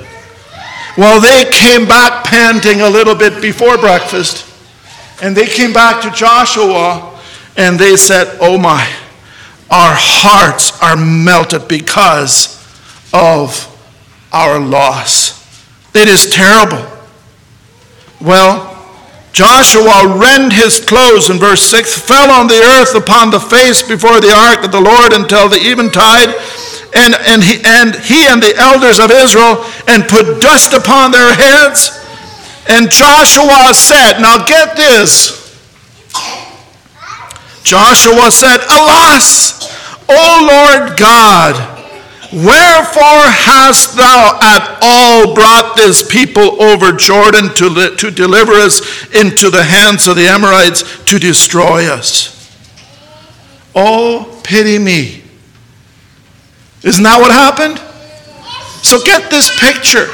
[0.96, 4.46] Well, they came back panting a little bit before breakfast,
[5.22, 7.20] and they came back to Joshua
[7.56, 8.82] and they said, Oh my,
[9.70, 12.54] our hearts are melted because
[13.12, 13.70] of
[14.32, 15.44] our loss.
[15.94, 16.84] It is terrible.
[18.20, 18.73] Well,
[19.35, 24.20] Joshua rent his clothes in verse 6, fell on the earth upon the face before
[24.20, 26.31] the ark of the Lord until the eventide,
[26.94, 31.35] and, and, he, and he and the elders of Israel, and put dust upon their
[31.35, 31.99] heads.
[32.68, 35.42] And Joshua said, Now get this.
[37.64, 39.66] Joshua said, Alas,
[40.09, 41.73] O Lord God,
[42.35, 48.81] Wherefore hast thou at all brought this people over Jordan to, li- to deliver us
[49.14, 52.35] into the hands of the Amorites to destroy us?
[53.73, 55.23] Oh, pity me.
[56.83, 57.79] Isn't that what happened?
[58.83, 60.09] So get this picture.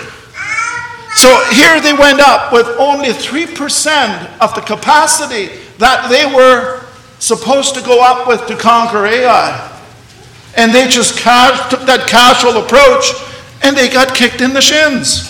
[1.14, 5.46] So here they went up with only 3% of the capacity
[5.78, 6.84] that they were
[7.18, 9.69] supposed to go up with to conquer Ai.
[10.56, 13.12] And they just took that casual approach
[13.62, 15.26] and they got kicked in the shins.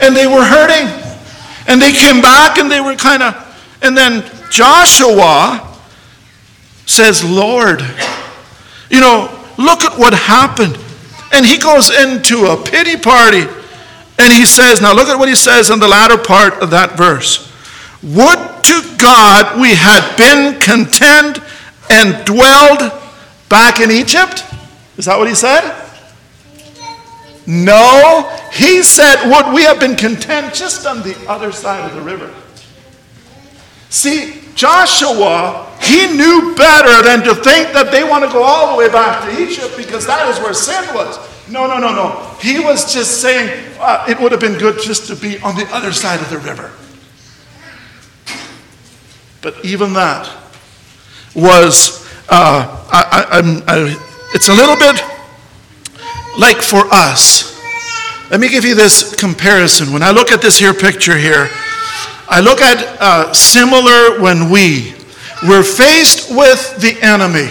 [0.00, 0.88] And they were hurting.
[1.66, 3.34] And they came back and they were kind of,
[3.82, 5.78] and then Joshua
[6.86, 7.82] says, Lord,
[8.90, 10.76] you know, look at what happened.
[11.32, 13.46] And he goes into a pity party
[14.18, 16.96] and he says, now look at what he says in the latter part of that
[16.96, 17.48] verse.
[18.02, 21.38] Would to God we had been content
[21.90, 22.99] and dwelled
[23.50, 24.46] back in Egypt?
[24.96, 25.76] Is that what he said?
[27.46, 28.34] No.
[28.52, 32.34] He said, Would we have been content just on the other side of the river?
[33.90, 38.78] See, Joshua, he knew better than to think that they want to go all the
[38.78, 41.18] way back to Egypt because that is where sin was.
[41.50, 42.36] No, no, no, no.
[42.40, 45.66] He was just saying uh, it would have been good just to be on the
[45.74, 46.70] other side of the river.
[49.42, 50.30] But even that
[51.34, 53.96] was uh, I, I,
[54.34, 55.02] it's a little bit
[56.38, 57.58] like for us.
[58.30, 59.92] Let me give you this comparison.
[59.92, 61.48] When I look at this here picture here,
[62.28, 64.94] I look at uh, similar when we
[65.42, 67.50] we're faced with the enemy,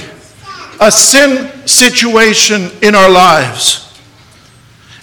[0.80, 4.00] a sin situation in our lives.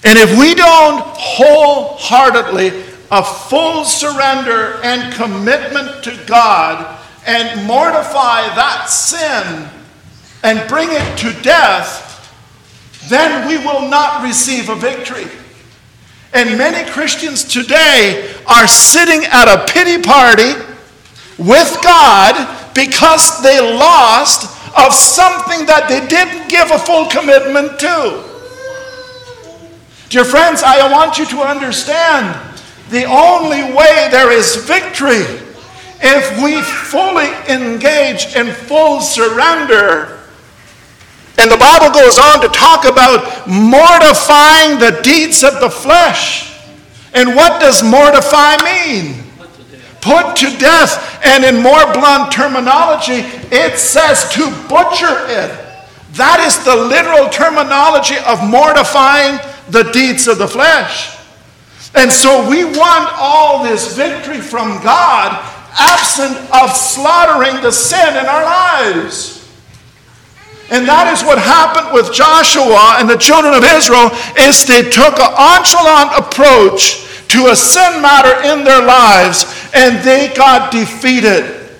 [0.03, 2.69] And if we don't wholeheartedly,
[3.11, 6.96] a full surrender and commitment to God
[7.27, 9.69] and mortify that sin
[10.43, 12.05] and bring it to death,
[13.09, 15.27] then we will not receive a victory.
[16.33, 20.53] And many Christians today are sitting at a pity party
[21.37, 24.45] with God because they lost
[24.77, 28.23] of something that they didn't give a full commitment to.
[30.09, 32.39] Dear friends, I want you to understand
[32.89, 35.46] the only way there is victory
[36.01, 40.19] if we fully engage in full surrender.
[41.39, 46.53] And the Bible goes on to talk about mortifying the deeds of the flesh.
[47.13, 49.23] And what does mortify mean?
[50.01, 51.19] Put to death.
[51.23, 55.63] And in more blunt terminology, it says to butcher it.
[56.13, 59.39] That is the literal terminology of mortifying
[59.69, 61.15] the deeds of the flesh.
[61.93, 68.25] And so we want all this victory from God absent of slaughtering the sin in
[68.25, 69.37] our lives.
[70.69, 75.15] And that is what happened with Joshua and the children of Israel is they took
[75.15, 81.71] a nonchalant approach to a sin matter in their lives and they got defeated.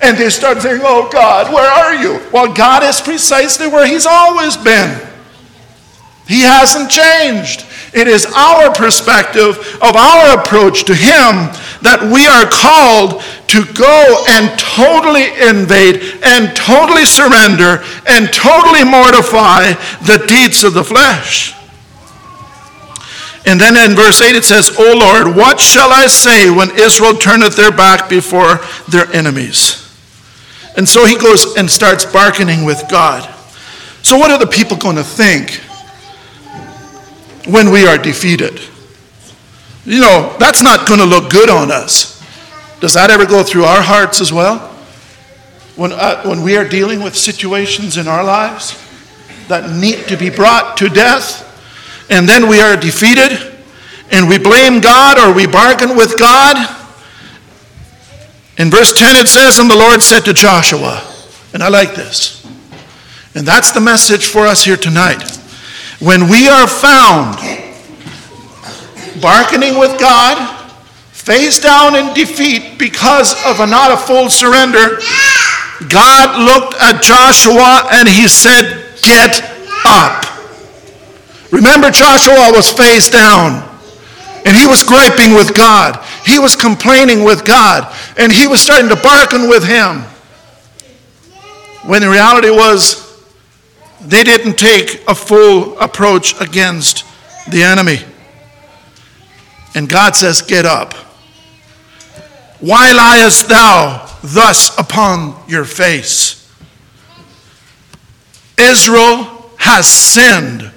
[0.00, 2.24] And they started saying, Oh God, where are you?
[2.32, 5.00] Well, God is precisely where He's always been.
[6.28, 7.66] He hasn't changed.
[7.92, 11.50] It is our perspective of our approach to Him
[11.82, 19.72] that we are called to go and totally invade and totally surrender and totally mortify
[20.04, 21.54] the deeds of the flesh.
[23.46, 27.14] And then in verse 8 it says, O Lord, what shall I say when Israel
[27.14, 29.84] turneth their back before their enemies?
[30.76, 33.34] And so he goes and starts bargaining with God.
[34.02, 35.60] So, what are the people going to think?
[37.48, 38.60] when we are defeated.
[39.88, 42.22] You know, that's not going to look good on us.
[42.78, 44.58] Does that ever go through our hearts as well?
[45.76, 48.76] When, uh, when we are dealing with situations in our lives
[49.48, 51.42] that need to be brought to death,
[52.10, 53.56] and then we are defeated,
[54.10, 56.58] and we blame God or we bargain with God.
[58.58, 61.02] In verse 10 it says, And the Lord said to Joshua,
[61.54, 62.44] and I like this,
[63.34, 65.22] and that's the message for us here tonight.
[65.98, 67.38] When we are found
[69.20, 70.36] bargaining with God,
[71.12, 75.00] face down in defeat because of a not a full surrender,
[75.88, 79.42] God looked at Joshua and he said, Get
[79.84, 80.24] up.
[81.52, 83.64] Remember, Joshua was face down
[84.44, 86.04] and he was griping with God.
[86.26, 90.02] He was complaining with God and he was starting to bargain with him.
[91.88, 93.06] When the reality was,
[94.00, 97.04] they didn't take a full approach against
[97.50, 98.00] the enemy.
[99.78, 100.92] And God says, Get up.
[102.58, 106.52] Why liest thou thus upon your face?
[108.58, 110.68] Israel has sinned,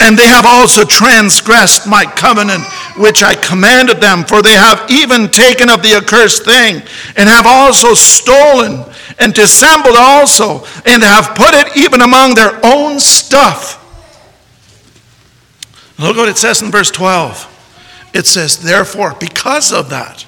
[0.00, 2.64] and they have also transgressed my covenant
[2.96, 6.76] which I commanded them, for they have even taken of the accursed thing,
[7.18, 8.82] and have also stolen
[9.18, 13.78] and dissembled also, and have put it even among their own stuff.
[15.98, 17.50] Look what it says in verse 12.
[18.14, 20.26] It says, Therefore, because of that,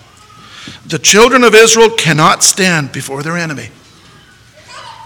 [0.86, 3.70] the children of Israel cannot stand before their enemy.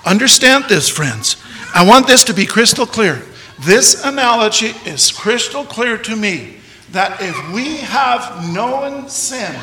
[0.05, 1.37] Understand this, friends.
[1.75, 3.23] I want this to be crystal clear.
[3.61, 6.57] This analogy is crystal clear to me
[6.93, 9.55] that if we have known sin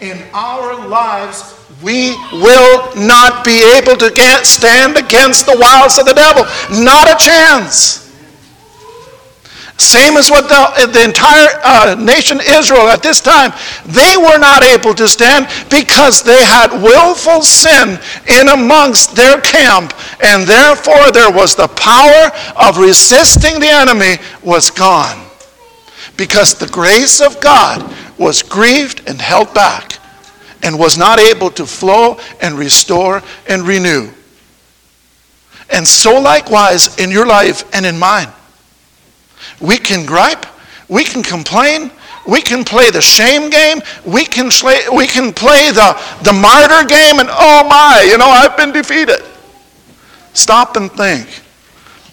[0.00, 6.06] in our lives, we will not be able to get, stand against the wiles of
[6.06, 6.44] the devil.
[6.82, 8.03] Not a chance.
[9.76, 13.52] Same as what the, the entire uh, nation Israel at this time,
[13.86, 17.98] they were not able to stand because they had willful sin
[18.28, 24.70] in amongst their camp, and therefore there was the power of resisting the enemy was
[24.70, 25.26] gone.
[26.16, 29.98] Because the grace of God was grieved and held back
[30.62, 34.08] and was not able to flow and restore and renew.
[35.70, 38.28] And so, likewise, in your life and in mine,
[39.60, 40.46] we can gripe,
[40.88, 41.90] we can complain,
[42.26, 46.86] we can play the shame game, we can, play, we can play the, the martyr
[46.88, 49.22] game, and oh my, you know, I've been defeated.
[50.32, 51.28] Stop and think.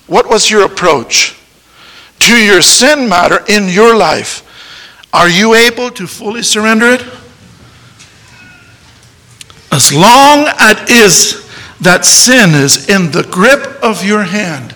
[0.07, 1.37] What was your approach?
[2.21, 4.47] to your sin matter in your life,
[5.13, 7.01] are you able to fully surrender it?
[9.71, 11.49] As long as
[11.81, 14.75] that sin is in the grip of your hand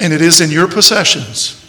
[0.00, 1.64] and it is in your possessions,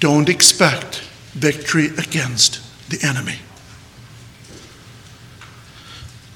[0.00, 1.00] don't expect
[1.32, 2.60] victory against
[2.90, 3.36] the enemy.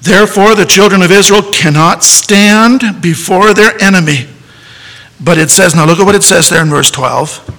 [0.01, 4.27] Therefore, the children of Israel cannot stand before their enemy
[5.23, 7.49] but it says, now look at what it says there in verse 12.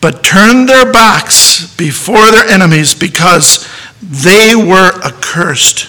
[0.00, 3.66] But turn their backs before their enemies because
[4.02, 5.88] they were accursed.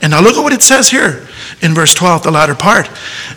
[0.00, 1.28] And now look at what it says here
[1.62, 2.90] in verse 12, the latter part.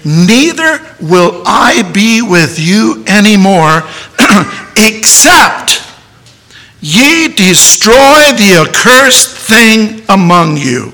[0.03, 3.83] Neither will I be with you anymore,
[4.77, 5.81] except
[6.81, 10.91] ye destroy the accursed thing among you.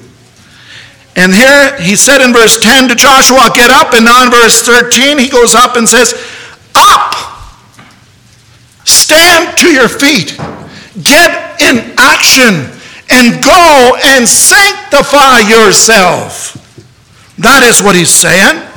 [1.16, 3.94] And here he said in verse 10 to Joshua, Get up.
[3.94, 6.14] And now in verse 13, he goes up and says,
[6.76, 7.16] Up!
[8.86, 10.38] Stand to your feet.
[11.04, 12.72] Get in action
[13.10, 16.58] and go and sanctify yourself.
[17.42, 18.70] That is what he's saying.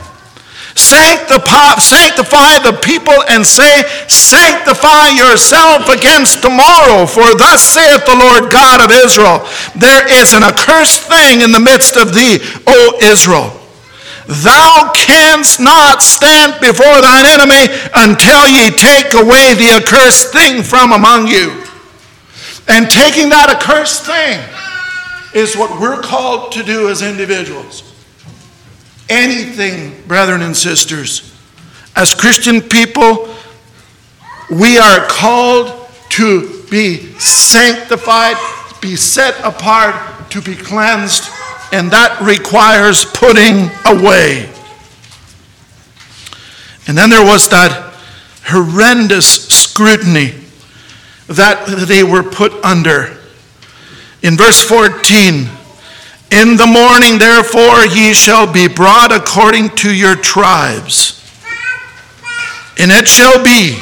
[0.74, 7.06] Sanctify, sanctify the people and say, Sanctify yourself against tomorrow.
[7.06, 9.44] For thus saith the Lord God of Israel
[9.76, 13.52] There is an accursed thing in the midst of thee, O Israel.
[14.26, 20.92] Thou canst not stand before thine enemy until ye take away the accursed thing from
[20.92, 21.52] among you.
[22.66, 24.40] And taking that accursed thing
[25.36, 27.83] is what we're called to do as individuals
[29.14, 31.32] anything, brethren and sisters.
[31.96, 33.34] As Christian people,
[34.50, 38.36] we are called to be sanctified,
[38.80, 41.30] be set apart, to be cleansed,
[41.72, 44.50] and that requires putting away.
[46.86, 47.94] And then there was that
[48.44, 50.34] horrendous scrutiny
[51.28, 53.16] that they were put under.
[54.22, 55.48] In verse 14,
[56.34, 61.20] in the morning, therefore, ye shall be brought according to your tribes.
[62.76, 63.78] And it shall be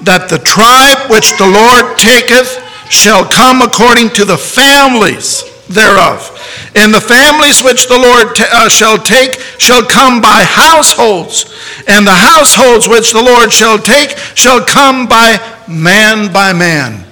[0.00, 6.32] that the tribe which the Lord taketh shall come according to the families thereof.
[6.74, 11.44] And the families which the Lord t- uh, shall take shall come by households.
[11.86, 15.36] And the households which the Lord shall take shall come by
[15.68, 17.04] man by man.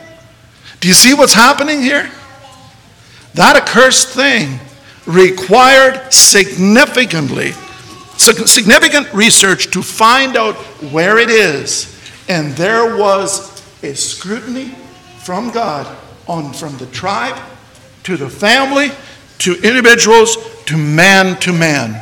[0.80, 2.10] Do you see what's happening here?
[3.34, 4.60] That accursed thing
[5.06, 7.52] required significantly
[8.16, 10.54] significant research to find out
[10.92, 11.90] where it is.
[12.28, 14.68] And there was a scrutiny
[15.18, 15.86] from God
[16.26, 17.40] on from the tribe
[18.04, 18.90] to the family
[19.38, 22.00] to individuals to man to man.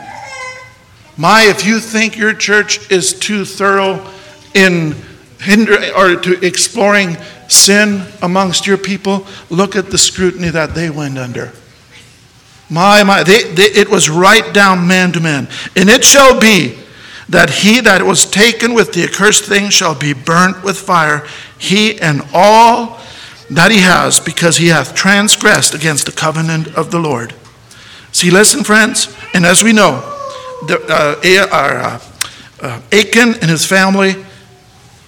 [1.16, 4.06] My, if you think your church is too thorough
[4.54, 4.94] in
[5.40, 7.16] hinder or to exploring
[7.52, 11.52] sin amongst your people, look at the scrutiny that they went under.
[12.70, 15.48] My, my, they, they, it was right down man to man.
[15.76, 16.78] And it shall be
[17.28, 21.26] that he that was taken with the accursed thing shall be burnt with fire,
[21.58, 22.98] he and all
[23.50, 27.34] that he has, because he hath transgressed against the covenant of the Lord.
[28.12, 30.00] See, listen, friends, and as we know,
[30.66, 32.00] the, uh, uh,
[32.60, 34.14] uh, Achan and his family,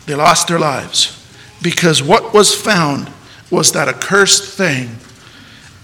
[0.07, 1.24] they lost their lives
[1.65, 3.11] because what was found
[3.51, 4.91] was that accursed thing.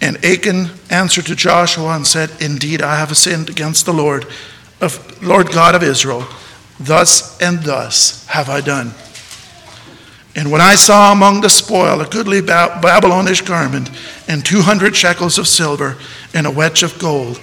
[0.03, 4.27] And Achan answered to Joshua and said, Indeed, I have sinned against the Lord,
[4.81, 6.27] of Lord God of Israel.
[6.79, 8.93] Thus and thus have I done.
[10.37, 13.91] And when I saw among the spoil a goodly Babylonish garment,
[14.29, 15.97] and two hundred shekels of silver,
[16.35, 17.39] and a wedge of gold,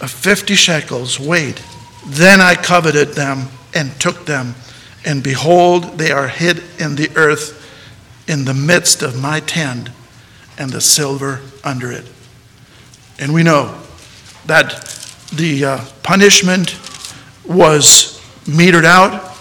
[0.00, 1.62] of fifty shekels weight,
[2.06, 4.54] then I coveted them and took them
[5.08, 7.54] and behold, they are hid in the earth
[8.28, 9.88] in the midst of my tent,
[10.58, 12.04] and the silver under it.
[13.18, 13.80] And we know
[14.44, 14.84] that
[15.32, 16.78] the uh, punishment
[17.46, 19.34] was metered out.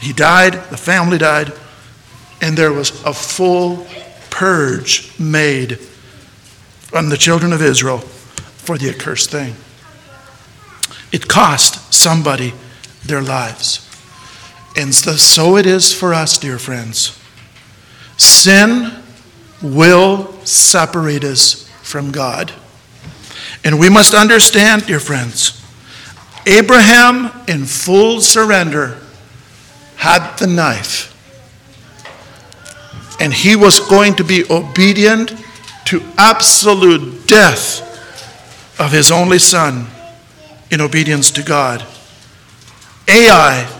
[0.00, 1.52] He died, the family died,
[2.40, 3.88] and there was a full
[4.30, 5.80] purge made
[6.94, 9.56] on the children of Israel for the accursed thing.
[11.10, 12.54] It cost somebody
[13.04, 13.87] their lives.
[14.78, 17.18] And so it is for us, dear friends.
[18.16, 18.92] Sin
[19.60, 22.52] will separate us from God.
[23.64, 25.60] And we must understand, dear friends,
[26.46, 28.98] Abraham, in full surrender,
[29.96, 31.12] had the knife.
[33.20, 35.34] And he was going to be obedient
[35.86, 37.80] to absolute death
[38.78, 39.88] of his only son
[40.70, 41.84] in obedience to God.
[43.08, 43.77] Ai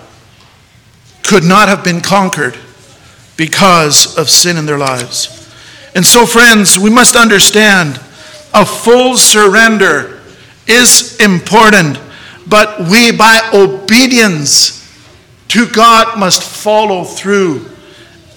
[1.29, 2.57] could not have been conquered
[3.37, 5.35] because of sin in their lives.
[5.95, 8.01] And so, friends, we must understand
[8.55, 10.21] a full surrender
[10.67, 12.01] is important,
[12.47, 14.75] but we, by obedience
[15.49, 17.67] to God, must follow through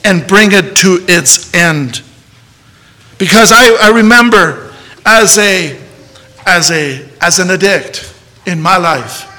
[0.04, 2.02] and bring it to its end.
[3.18, 4.74] Because I, I remember
[5.06, 5.80] as a
[6.46, 8.14] as a as an addict
[8.46, 9.31] in my life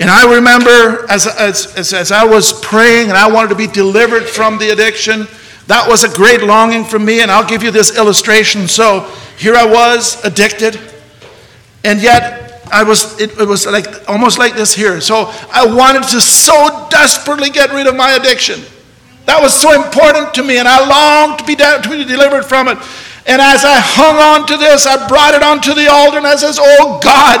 [0.00, 3.68] and I remember as, as, as, as, I was praying and I wanted to be
[3.68, 5.28] delivered from the addiction,
[5.68, 7.22] that was a great longing for me.
[7.22, 8.66] And I'll give you this illustration.
[8.66, 10.80] So here I was, addicted,
[11.84, 15.00] and yet I was, it, it was like almost like this here.
[15.00, 18.62] So I wanted to so desperately get rid of my addiction.
[19.26, 22.44] That was so important to me, and I longed to be, de- to be delivered
[22.44, 22.78] from it.
[23.26, 26.36] And as I hung on to this, I brought it onto the altar, and I
[26.36, 27.40] says, Oh God,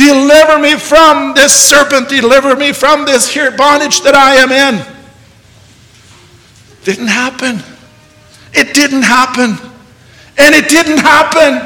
[0.00, 4.80] deliver me from this serpent, deliver me from this here bondage that I am in.
[6.84, 7.60] Didn't happen.
[8.54, 9.60] It didn't happen.
[10.38, 11.60] And it didn't happen.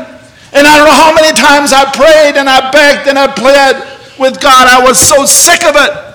[0.53, 3.76] And I don't know how many times I prayed and I begged and I pled
[4.18, 4.66] with God.
[4.66, 6.13] I was so sick of it.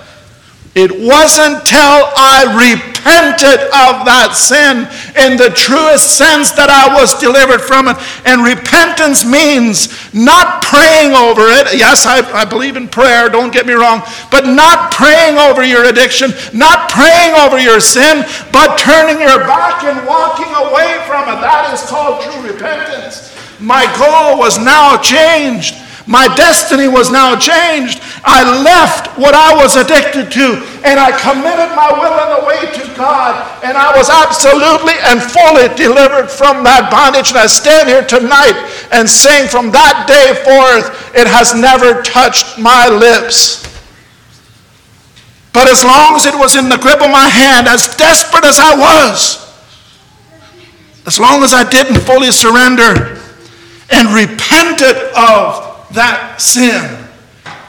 [0.75, 4.85] It wasn't till I repented of that sin
[5.17, 7.97] in the truest sense that I was delivered from it.
[8.21, 11.73] And repentance means not praying over it.
[11.73, 15.89] Yes, I, I believe in prayer, don't get me wrong, but not praying over your
[15.89, 18.21] addiction, not praying over your sin,
[18.53, 21.41] but turning your back and walking away from it.
[21.41, 23.33] That is called true repentance.
[23.57, 25.81] My goal was now changed.
[26.05, 28.01] My destiny was now changed.
[28.23, 32.59] I left what I was addicted to and I committed my will and the way
[32.59, 33.35] to God.
[33.63, 37.29] And I was absolutely and fully delivered from that bondage.
[37.29, 38.55] And I stand here tonight
[38.91, 43.63] and saying from that day forth, it has never touched my lips.
[45.53, 48.59] But as long as it was in the grip of my hand, as desperate as
[48.59, 49.49] I was,
[51.07, 53.19] as long as I didn't fully surrender
[53.89, 56.98] and repented of that sin,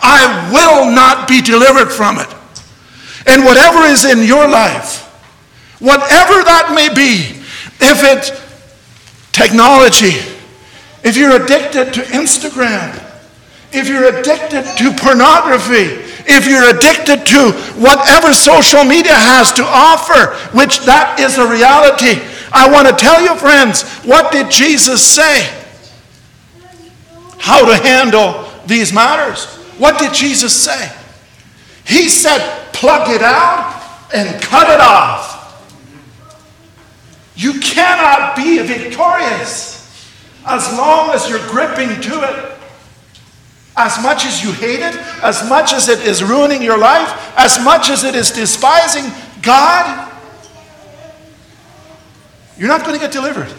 [0.02, 2.28] I will not be delivered from it.
[3.26, 5.04] And whatever is in your life,
[5.78, 7.36] whatever that may be,
[7.80, 8.30] if it's
[9.32, 10.18] technology,
[11.04, 12.96] if you're addicted to Instagram,
[13.72, 20.34] if you're addicted to pornography, if you're addicted to whatever social media has to offer,
[20.56, 22.20] which that is a reality,
[22.52, 25.60] I want to tell you, friends, what did Jesus say?
[27.40, 29.46] how to handle these matters.
[29.80, 30.92] What did Jesus say?
[31.86, 33.82] He said, plug it out
[34.14, 35.38] and cut it off.
[37.34, 40.12] You cannot be victorious
[40.46, 42.58] as long as you're gripping to it.
[43.74, 47.58] As much as you hate it, as much as it is ruining your life, as
[47.64, 49.10] much as it is despising
[49.40, 50.12] God,
[52.58, 53.50] you're not going to get delivered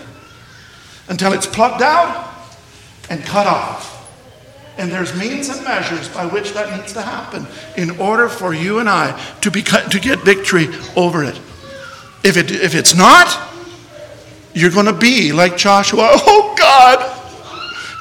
[1.09, 2.31] until it's plugged out
[3.09, 3.90] and cut off.
[4.81, 7.45] And there's means and measures by which that needs to happen
[7.77, 9.11] in order for you and I
[9.41, 11.39] to, be, to get victory over it.
[12.23, 12.49] If, it.
[12.49, 13.27] if it's not,
[14.55, 16.09] you're going to be like Joshua.
[16.15, 17.17] Oh, God.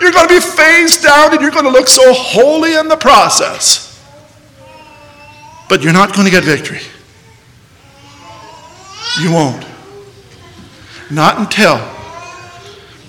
[0.01, 2.97] You're going to be face down and you're going to look so holy in the
[2.97, 4.03] process.
[5.69, 6.81] But you're not going to get victory.
[9.21, 9.67] You won't.
[11.11, 11.77] Not until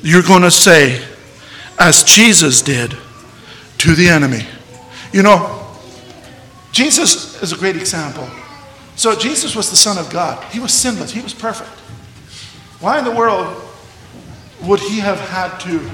[0.02, 1.02] you're going to say,
[1.80, 2.98] as Jesus did
[3.82, 4.46] to the enemy.
[5.12, 5.68] You know,
[6.72, 8.30] Jesus is a great example.
[8.96, 10.44] So, Jesus was the Son of God.
[10.54, 11.70] He was sinless, he was perfect.
[12.80, 13.62] Why in the world
[14.62, 15.90] would he have had to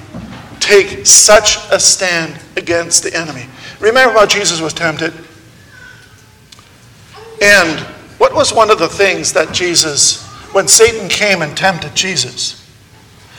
[0.59, 3.45] take such a stand against the enemy?
[3.79, 5.13] Remember how Jesus was tempted?
[7.41, 7.79] And
[8.17, 12.65] what was one of the things that Jesus, when Satan came and tempted Jesus,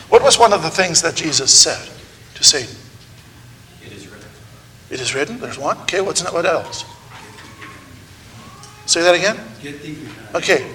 [0.08, 1.86] what was one of the things that Jesus said?
[2.38, 2.74] to Satan?
[4.90, 5.38] It is written.
[5.38, 5.78] There's one.
[5.82, 6.84] Okay, what's what else?
[8.86, 9.38] Say that again.
[10.34, 10.70] Okay,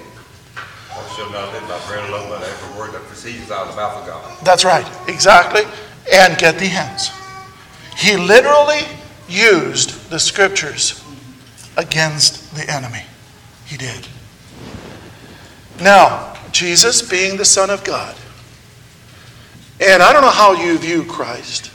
[4.44, 5.08] that's right.
[5.08, 5.62] Exactly.
[6.12, 7.10] And get the hens.
[7.96, 8.82] He literally
[9.28, 11.02] used the scriptures
[11.76, 13.02] against the enemy.
[13.66, 14.06] He did.
[15.80, 18.14] Now, Jesus being the Son of God,
[19.80, 21.72] and I don't know how you view Christ,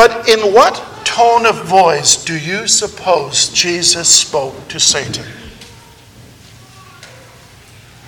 [0.00, 5.26] but in what tone of voice do you suppose Jesus spoke to Satan?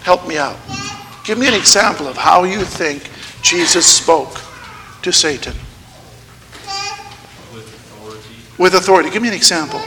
[0.03, 0.57] Help me out.
[1.23, 3.11] Give me an example of how you think
[3.43, 4.41] Jesus spoke
[5.03, 5.53] to Satan.
[7.53, 8.37] with authority.
[8.57, 9.11] With authority.
[9.11, 9.83] Give me an example.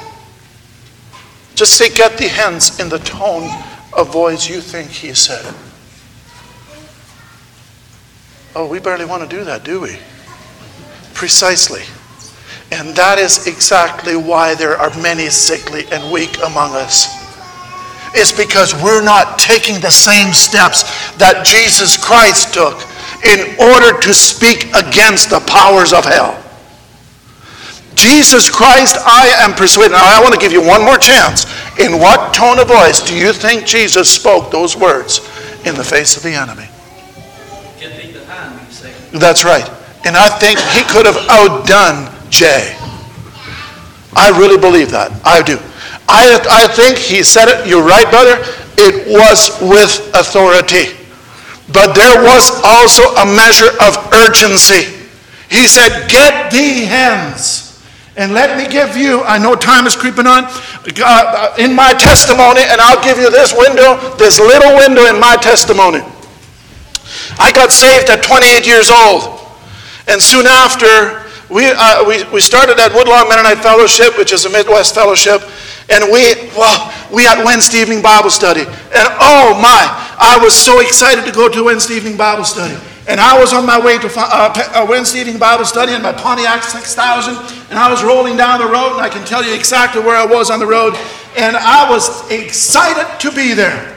[1.56, 3.50] Just say, get the hens in the tone
[3.94, 5.44] of voice you think he said.
[8.56, 9.98] Oh, we barely want to do that, do we?
[11.16, 11.82] Precisely.
[12.72, 17.26] And that is exactly why there are many sickly and weak among us.
[18.16, 20.84] It's because we're not taking the same steps
[21.18, 22.80] that Jesus Christ took
[23.28, 26.42] in order to speak against the powers of hell.
[27.94, 29.92] Jesus Christ, I am persuaded.
[29.94, 31.46] Now, I want to give you one more chance.
[31.80, 35.20] In what tone of voice do you think Jesus spoke those words
[35.66, 36.68] in the face of the enemy?
[39.12, 39.68] That's right.
[40.06, 42.76] And I think he could have outdone Jay.
[44.16, 45.12] I really believe that.
[45.26, 45.60] I do.
[46.08, 47.68] I, I think he said it.
[47.68, 48.38] You're right, brother.
[48.78, 50.96] it was with authority.
[51.74, 54.94] But there was also a measure of urgency.
[55.50, 57.66] He said, Get thee hence.
[58.18, 62.62] And let me give you, I know time is creeping on, uh, in my testimony,
[62.64, 66.00] and I'll give you this window, this little window in my testimony.
[67.38, 69.42] I got saved at 28 years old.
[70.08, 74.50] And soon after, we, uh, we, we started at Woodlawn Mennonite Fellowship, which is a
[74.50, 75.42] Midwest fellowship,
[75.90, 78.62] and we, well, we had Wednesday evening Bible study.
[78.62, 79.86] And oh my,
[80.18, 82.76] I was so excited to go to Wednesday evening Bible study.
[83.08, 86.12] And I was on my way to uh, a Wednesday evening Bible study in my
[86.12, 87.36] Pontiac 6000,
[87.70, 90.26] and I was rolling down the road, and I can tell you exactly where I
[90.26, 90.96] was on the road,
[91.38, 93.96] and I was excited to be there.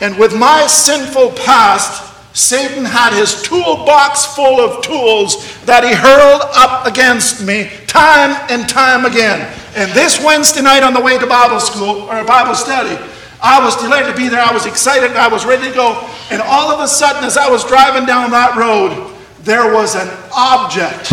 [0.00, 6.42] And with my sinful past, Satan had his toolbox full of tools that he hurled
[6.54, 9.48] up against me time and time again.
[9.76, 12.98] And this Wednesday night on the way to Bible school or Bible study,
[13.40, 14.40] I was delighted to be there.
[14.40, 15.16] I was excited.
[15.16, 16.10] I was ready to go.
[16.30, 20.08] And all of a sudden, as I was driving down that road, there was an
[20.34, 21.12] object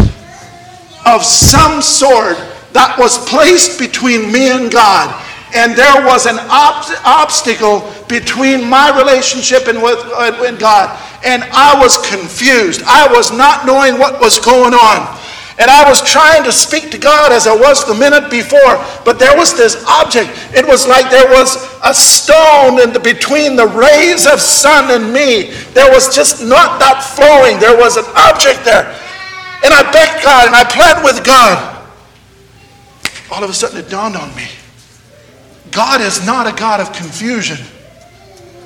[1.05, 2.37] of some sort
[2.73, 5.13] that was placed between me and God.
[5.53, 10.97] And there was an ob- obstacle between my relationship and with, uh, with God.
[11.25, 12.83] And I was confused.
[12.85, 15.19] I was not knowing what was going on.
[15.59, 19.19] And I was trying to speak to God as I was the minute before, but
[19.19, 20.31] there was this object.
[20.55, 25.13] It was like there was a stone in the, between the rays of sun and
[25.13, 25.51] me.
[25.75, 27.59] There was just not that flowing.
[27.59, 28.89] There was an object there.
[29.63, 31.85] And I begged God and I pled with God.
[33.29, 34.47] All of a sudden it dawned on me.
[35.71, 37.57] God is not a God of confusion,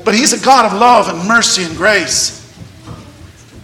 [0.03, 2.41] but He's a God of love and mercy and grace.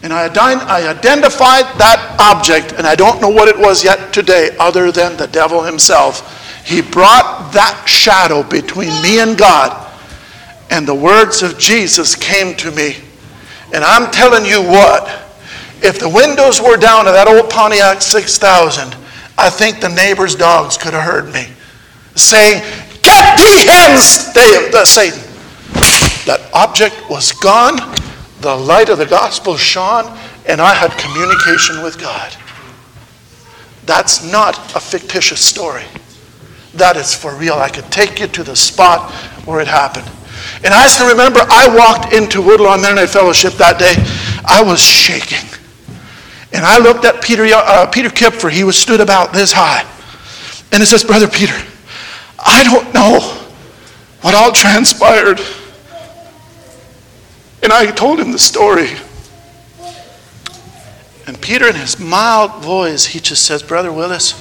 [0.03, 4.55] And I, I identified that object, and I don't know what it was yet today,
[4.59, 6.65] other than the devil himself.
[6.65, 9.91] He brought that shadow between me and God,
[10.71, 12.95] and the words of Jesus came to me.
[13.73, 15.07] And I'm telling you what,
[15.83, 18.95] if the windows were down of that old Pontiac 6000,
[19.37, 21.47] I think the neighbor's dogs could have heard me
[22.15, 22.61] saying,
[23.01, 24.31] Get thee hence,
[24.89, 25.19] Satan.
[26.25, 27.77] That object was gone
[28.41, 32.35] the light of the gospel shone, and I had communication with God.
[33.85, 35.83] That's not a fictitious story.
[36.73, 37.53] That is for real.
[37.53, 39.11] I could take you to the spot
[39.45, 40.09] where it happened.
[40.63, 43.93] And I still remember I walked into Woodlawn Mennonite Fellowship that day.
[44.45, 45.47] I was shaking.
[46.53, 48.49] And I looked at Peter, uh, Peter Kipfer.
[48.49, 49.87] He was stood about this high.
[50.71, 51.55] And it says, Brother Peter,
[52.43, 53.19] I don't know
[54.21, 55.39] what all transpired.
[57.63, 58.89] And I told him the story.
[61.27, 64.33] And Peter, in his mild voice, he just says, Brother Willis,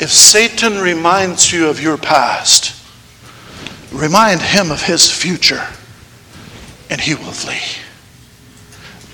[0.00, 2.80] if Satan reminds you of your past,
[3.90, 5.66] remind him of his future,
[6.90, 7.82] and he will flee.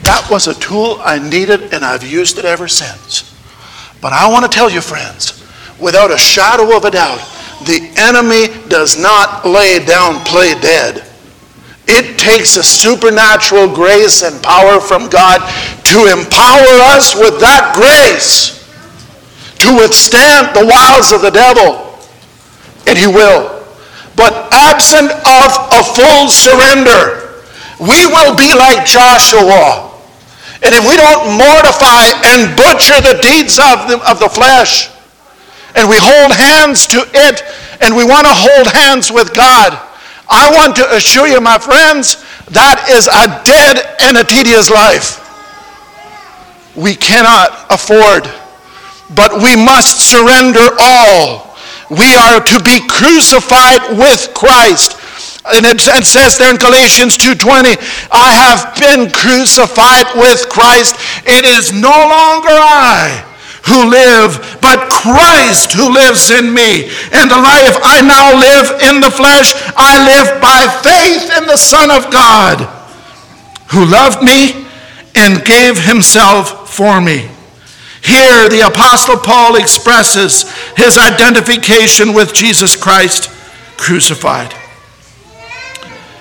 [0.02, 3.32] That was a tool I needed, and I've used it ever since.
[4.00, 5.39] But I want to tell you, friends,
[5.80, 7.20] without a shadow of a doubt,
[7.66, 11.04] the enemy does not lay down, play dead.
[11.86, 15.40] It takes a supernatural grace and power from God
[15.84, 18.60] to empower us with that grace
[19.60, 21.98] to withstand the wiles of the devil.
[22.86, 23.60] And he will.
[24.16, 27.44] But absent of a full surrender,
[27.78, 29.92] we will be like Joshua.
[30.62, 34.90] And if we don't mortify and butcher the deeds of the, of the flesh,
[35.74, 37.42] and we hold hands to it,
[37.80, 39.78] and we want to hold hands with God,
[40.30, 42.22] I want to assure you, my friends,
[42.54, 45.18] that is a dead and a tedious life.
[46.78, 48.30] We cannot afford,
[49.10, 51.58] but we must surrender all.
[51.90, 54.94] We are to be crucified with Christ.
[55.50, 57.74] And it, says there in Galatians 2:20,
[58.12, 60.94] I have been crucified with Christ.
[61.26, 63.29] It is no longer I
[63.70, 66.90] who live, but Christ who lives in me.
[67.14, 71.56] And the life I now live in the flesh, I live by faith in the
[71.56, 72.66] Son of God,
[73.70, 74.66] who loved me
[75.14, 77.30] and gave himself for me.
[78.02, 83.30] Here, the Apostle Paul expresses his identification with Jesus Christ
[83.76, 84.52] crucified.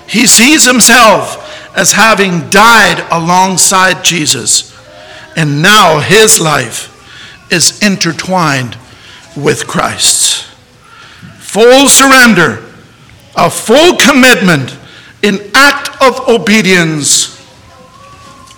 [0.06, 1.36] He sees himself
[1.76, 4.76] as having died alongside Jesus,
[5.36, 6.90] and now his life
[7.50, 8.76] is intertwined
[9.36, 10.42] with Christ's.
[11.38, 12.64] Full surrender,
[13.36, 14.76] a full commitment,
[15.22, 17.36] an act of obedience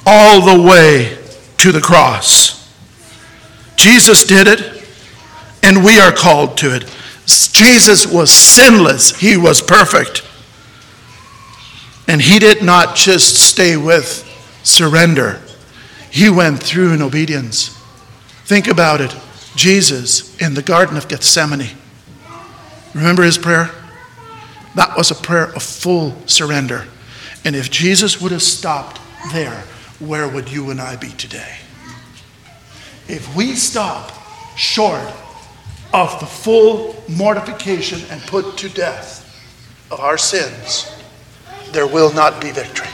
[0.07, 1.19] all the way
[1.59, 2.71] to the cross.
[3.77, 4.85] Jesus did it,
[5.63, 6.85] and we are called to it.
[7.27, 10.23] Jesus was sinless, he was perfect.
[12.09, 14.29] And he did not just stay with
[14.63, 15.41] surrender,
[16.11, 17.79] he went through in obedience.
[18.53, 19.17] Think about it
[19.57, 21.71] Jesus in the Garden of Gethsemane.
[22.93, 23.71] Remember his prayer?
[24.75, 26.85] That was a prayer of full surrender.
[27.47, 29.01] And if Jesus would have stopped
[29.33, 29.65] there,
[30.01, 31.57] where would you and I be today?
[33.09, 34.13] If we stop
[34.55, 35.11] short
[35.95, 39.35] of the full mortification and put to death
[39.91, 40.95] of our sins,
[41.71, 42.91] there will not be victory.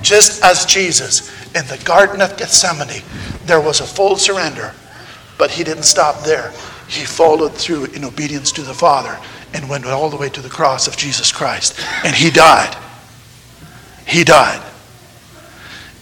[0.00, 3.02] Just as Jesus in the Garden of Gethsemane,
[3.44, 4.74] there was a full surrender,
[5.38, 6.50] but he didn't stop there.
[6.88, 9.18] He followed through in obedience to the Father
[9.54, 11.78] and went all the way to the cross of Jesus Christ.
[12.04, 12.76] And he died.
[14.06, 14.62] He died.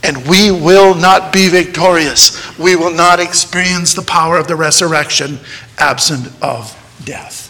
[0.03, 2.59] And we will not be victorious.
[2.59, 5.39] We will not experience the power of the resurrection
[5.79, 7.49] absent of death.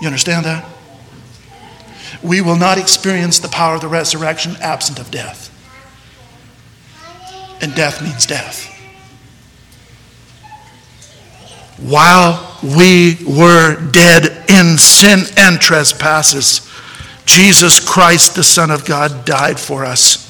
[0.00, 0.68] You understand that?
[2.22, 5.47] We will not experience the power of the resurrection absent of death.
[7.60, 8.74] And death means death.
[11.80, 16.68] While we were dead in sin and trespasses,
[17.24, 20.24] Jesus Christ, the Son of God, died for us.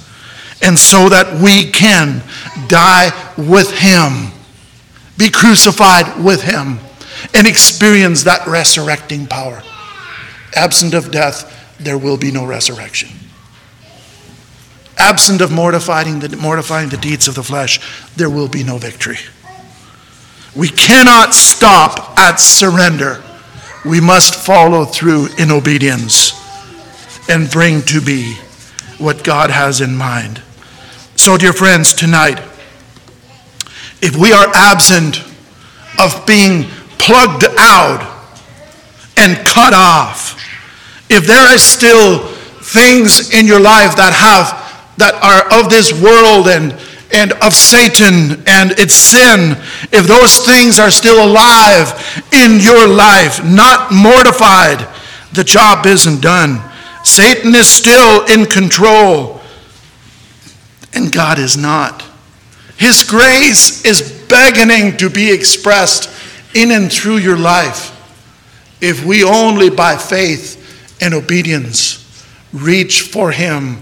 [0.62, 2.22] And so that we can
[2.66, 4.32] die with Him,
[5.16, 6.80] be crucified with Him,
[7.34, 9.62] and experience that resurrecting power.
[10.54, 13.08] Absent of death, there will be no resurrection.
[14.98, 17.80] Absent of mortifying the, mortifying the deeds of the flesh,
[18.16, 19.18] there will be no victory.
[20.56, 23.22] We cannot stop at surrender.
[23.84, 26.32] We must follow through in obedience
[27.28, 28.34] and bring to be
[28.98, 30.42] what God has in mind.
[31.14, 32.40] So, dear friends, tonight,
[34.02, 35.22] if we are absent
[35.98, 36.64] of being
[36.98, 38.02] plugged out
[39.16, 40.34] and cut off,
[41.10, 42.26] if there are still
[42.62, 44.67] things in your life that have
[44.98, 46.74] that are of this world and
[47.10, 49.56] and of Satan and its sin,
[49.92, 54.86] if those things are still alive in your life, not mortified,
[55.32, 56.60] the job isn't done.
[57.04, 59.40] Satan is still in control,
[60.92, 62.04] and God is not.
[62.76, 66.10] His grace is begging to be expressed
[66.54, 67.94] in and through your life
[68.80, 70.56] if we only by faith
[71.00, 72.04] and obedience
[72.52, 73.78] reach for Him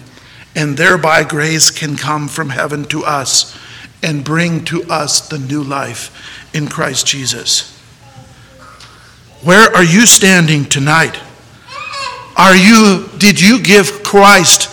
[0.57, 3.57] and thereby grace can come from heaven to us
[4.03, 6.11] and bring to us the new life
[6.55, 7.77] in Christ Jesus.
[9.43, 11.21] Where are you standing tonight?
[12.37, 14.71] Are you did you give Christ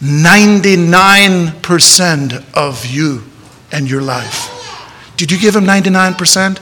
[0.00, 3.24] 99% of you
[3.70, 4.54] and your life?
[5.16, 6.60] Did you give him 99%?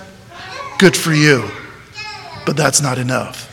[0.79, 1.51] Good for you.
[2.45, 3.53] But that's not enough.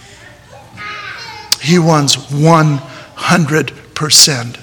[1.62, 4.63] He wants 100%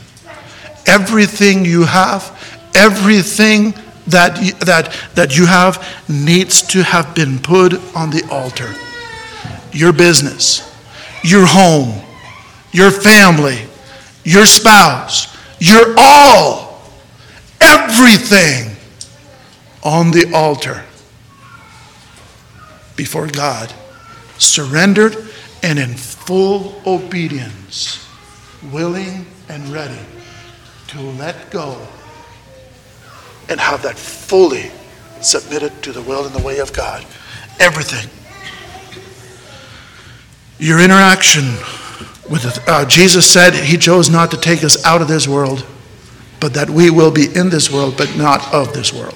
[0.86, 3.74] everything you have, everything
[4.06, 8.72] that you, that, that you have needs to have been put on the altar.
[9.72, 10.66] Your business,
[11.22, 12.00] your home,
[12.72, 13.58] your family,
[14.24, 16.82] your spouse, your all,
[17.60, 18.76] everything
[19.82, 20.84] on the altar
[22.96, 23.72] before God,
[24.38, 25.16] surrendered
[25.62, 28.06] and in full obedience,
[28.72, 29.98] willing and ready
[30.90, 31.80] to let go
[33.48, 34.72] and have that fully
[35.20, 37.06] submitted to the will and the way of God.
[37.60, 38.10] Everything.
[40.58, 41.44] Your interaction
[42.28, 45.64] with uh, Jesus said he chose not to take us out of this world,
[46.40, 49.14] but that we will be in this world, but not of this world.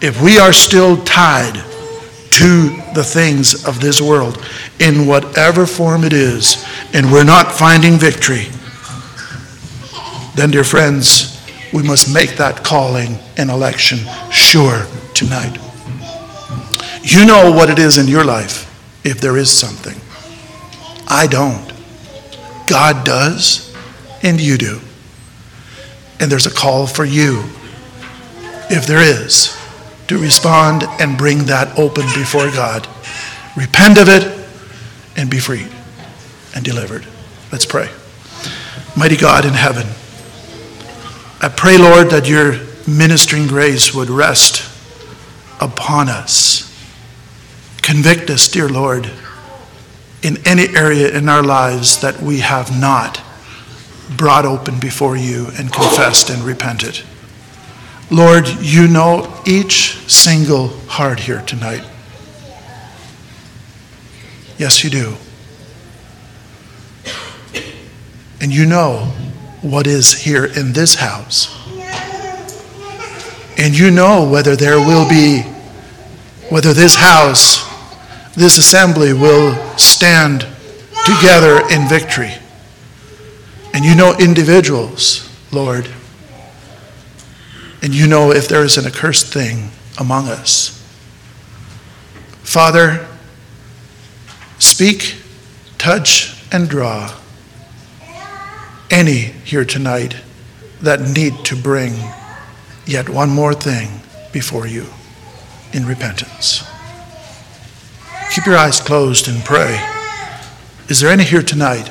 [0.00, 4.44] If we are still tied to the things of this world
[4.78, 8.46] in whatever form it is, and we're not finding victory,
[10.34, 11.40] then, dear friends,
[11.72, 13.98] we must make that calling and election
[14.30, 15.58] sure tonight.
[17.02, 18.70] You know what it is in your life
[19.04, 20.00] if there is something.
[21.06, 21.72] I don't.
[22.66, 23.74] God does,
[24.22, 24.80] and you do.
[26.18, 27.44] And there's a call for you,
[28.70, 29.56] if there is,
[30.08, 32.88] to respond and bring that open before God.
[33.56, 34.48] Repent of it
[35.16, 35.68] and be freed
[36.54, 37.06] and delivered.
[37.52, 37.90] Let's pray.
[38.96, 39.86] Mighty God in heaven.
[41.44, 42.54] I pray, Lord, that your
[42.88, 44.66] ministering grace would rest
[45.60, 46.72] upon us.
[47.82, 49.10] Convict us, dear Lord,
[50.22, 53.20] in any area in our lives that we have not
[54.16, 57.02] brought open before you and confessed and repented.
[58.10, 61.84] Lord, you know each single heart here tonight.
[64.56, 65.16] Yes, you do.
[68.40, 69.12] And you know
[69.64, 71.48] what is here in this house.
[73.56, 75.40] And you know whether there will be,
[76.50, 77.64] whether this house,
[78.34, 80.46] this assembly will stand
[81.06, 82.34] together in victory.
[83.72, 85.88] And you know individuals, Lord.
[87.80, 90.70] And you know if there is an accursed thing among us.
[92.42, 93.06] Father,
[94.58, 95.16] speak,
[95.78, 97.10] touch, and draw
[98.94, 100.16] any here tonight
[100.80, 101.92] that need to bring
[102.86, 103.88] yet one more thing
[104.32, 104.86] before you
[105.72, 106.62] in repentance.
[108.32, 109.84] Keep your eyes closed and pray.
[110.88, 111.90] Is there any here tonight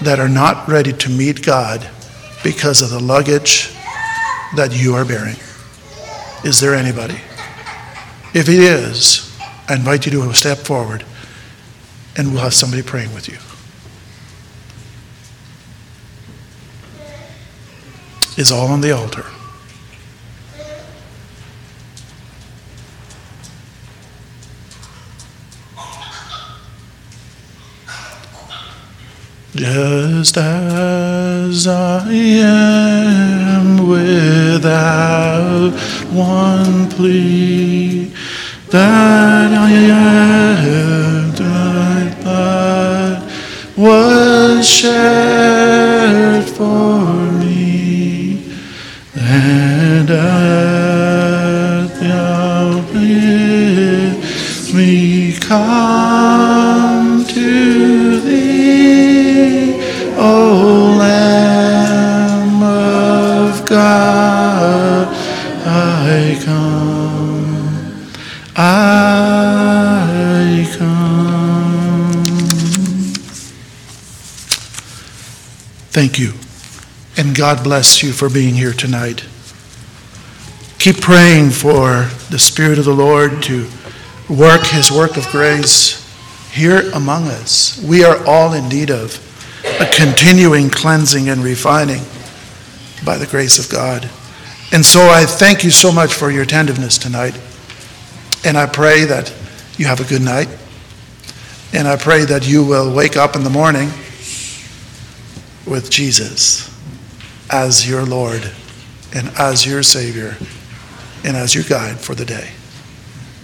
[0.00, 1.86] that are not ready to meet God
[2.42, 3.70] because of the luggage
[4.56, 5.36] that you are bearing?
[6.42, 7.20] Is there anybody?
[8.32, 9.38] If it is,
[9.68, 11.04] I invite you to step forward
[12.16, 13.36] and we'll have somebody praying with you.
[18.38, 19.24] Is all on the altar.
[29.56, 35.72] Just as I am without
[36.12, 38.12] one plea,
[38.70, 43.32] that I am thy blood
[43.76, 47.17] was shed for
[66.48, 68.08] come,
[68.56, 68.74] I
[70.78, 72.14] come.
[75.90, 76.32] Thank you.
[77.18, 79.26] And God bless you for being here tonight.
[80.78, 83.68] Keep praying for the Spirit of the Lord to
[84.30, 86.02] work his work of grace
[86.52, 87.78] here among us.
[87.82, 89.20] We are all in need of
[89.80, 92.04] a continuing cleansing and refining
[93.04, 94.08] by the grace of God.
[94.72, 97.38] And so I thank you so much for your attentiveness tonight.
[98.44, 99.34] And I pray that
[99.78, 100.48] you have a good night.
[101.72, 103.88] And I pray that you will wake up in the morning
[105.66, 106.74] with Jesus
[107.50, 108.50] as your Lord
[109.14, 110.36] and as your Savior
[111.24, 112.50] and as your guide for the day.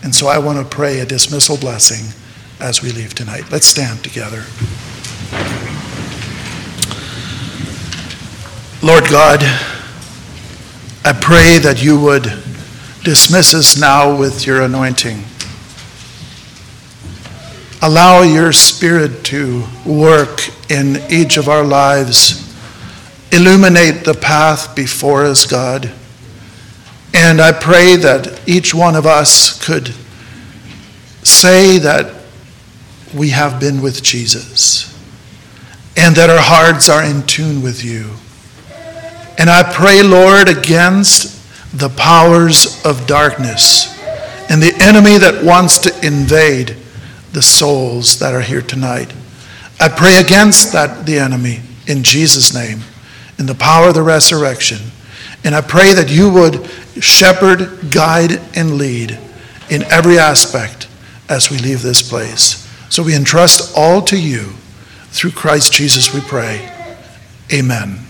[0.02, 2.12] And so I want to pray a dismissal blessing
[2.60, 3.44] as we leave tonight.
[3.50, 4.44] Let's stand together.
[8.82, 9.40] Lord God,
[11.06, 12.22] I pray that you would
[13.02, 15.22] dismiss us now with your anointing.
[17.82, 20.40] Allow your Spirit to work
[20.70, 22.40] in each of our lives.
[23.30, 25.92] Illuminate the path before us, God.
[27.12, 29.88] And I pray that each one of us could
[31.22, 32.14] say that
[33.14, 34.90] we have been with Jesus
[35.98, 38.12] and that our hearts are in tune with you.
[39.38, 41.32] And I pray, Lord, against
[41.78, 43.92] the powers of darkness
[44.48, 46.76] and the enemy that wants to invade
[47.32, 49.12] the souls that are here tonight.
[49.80, 52.80] I pray against that the enemy in Jesus name
[53.38, 54.78] in the power of the resurrection.
[55.42, 56.68] And I pray that you would
[57.02, 59.18] shepherd, guide and lead
[59.68, 60.88] in every aspect
[61.28, 62.60] as we leave this place.
[62.90, 64.52] So we entrust all to you
[65.08, 66.70] through Christ Jesus we pray.
[67.52, 68.03] Amen.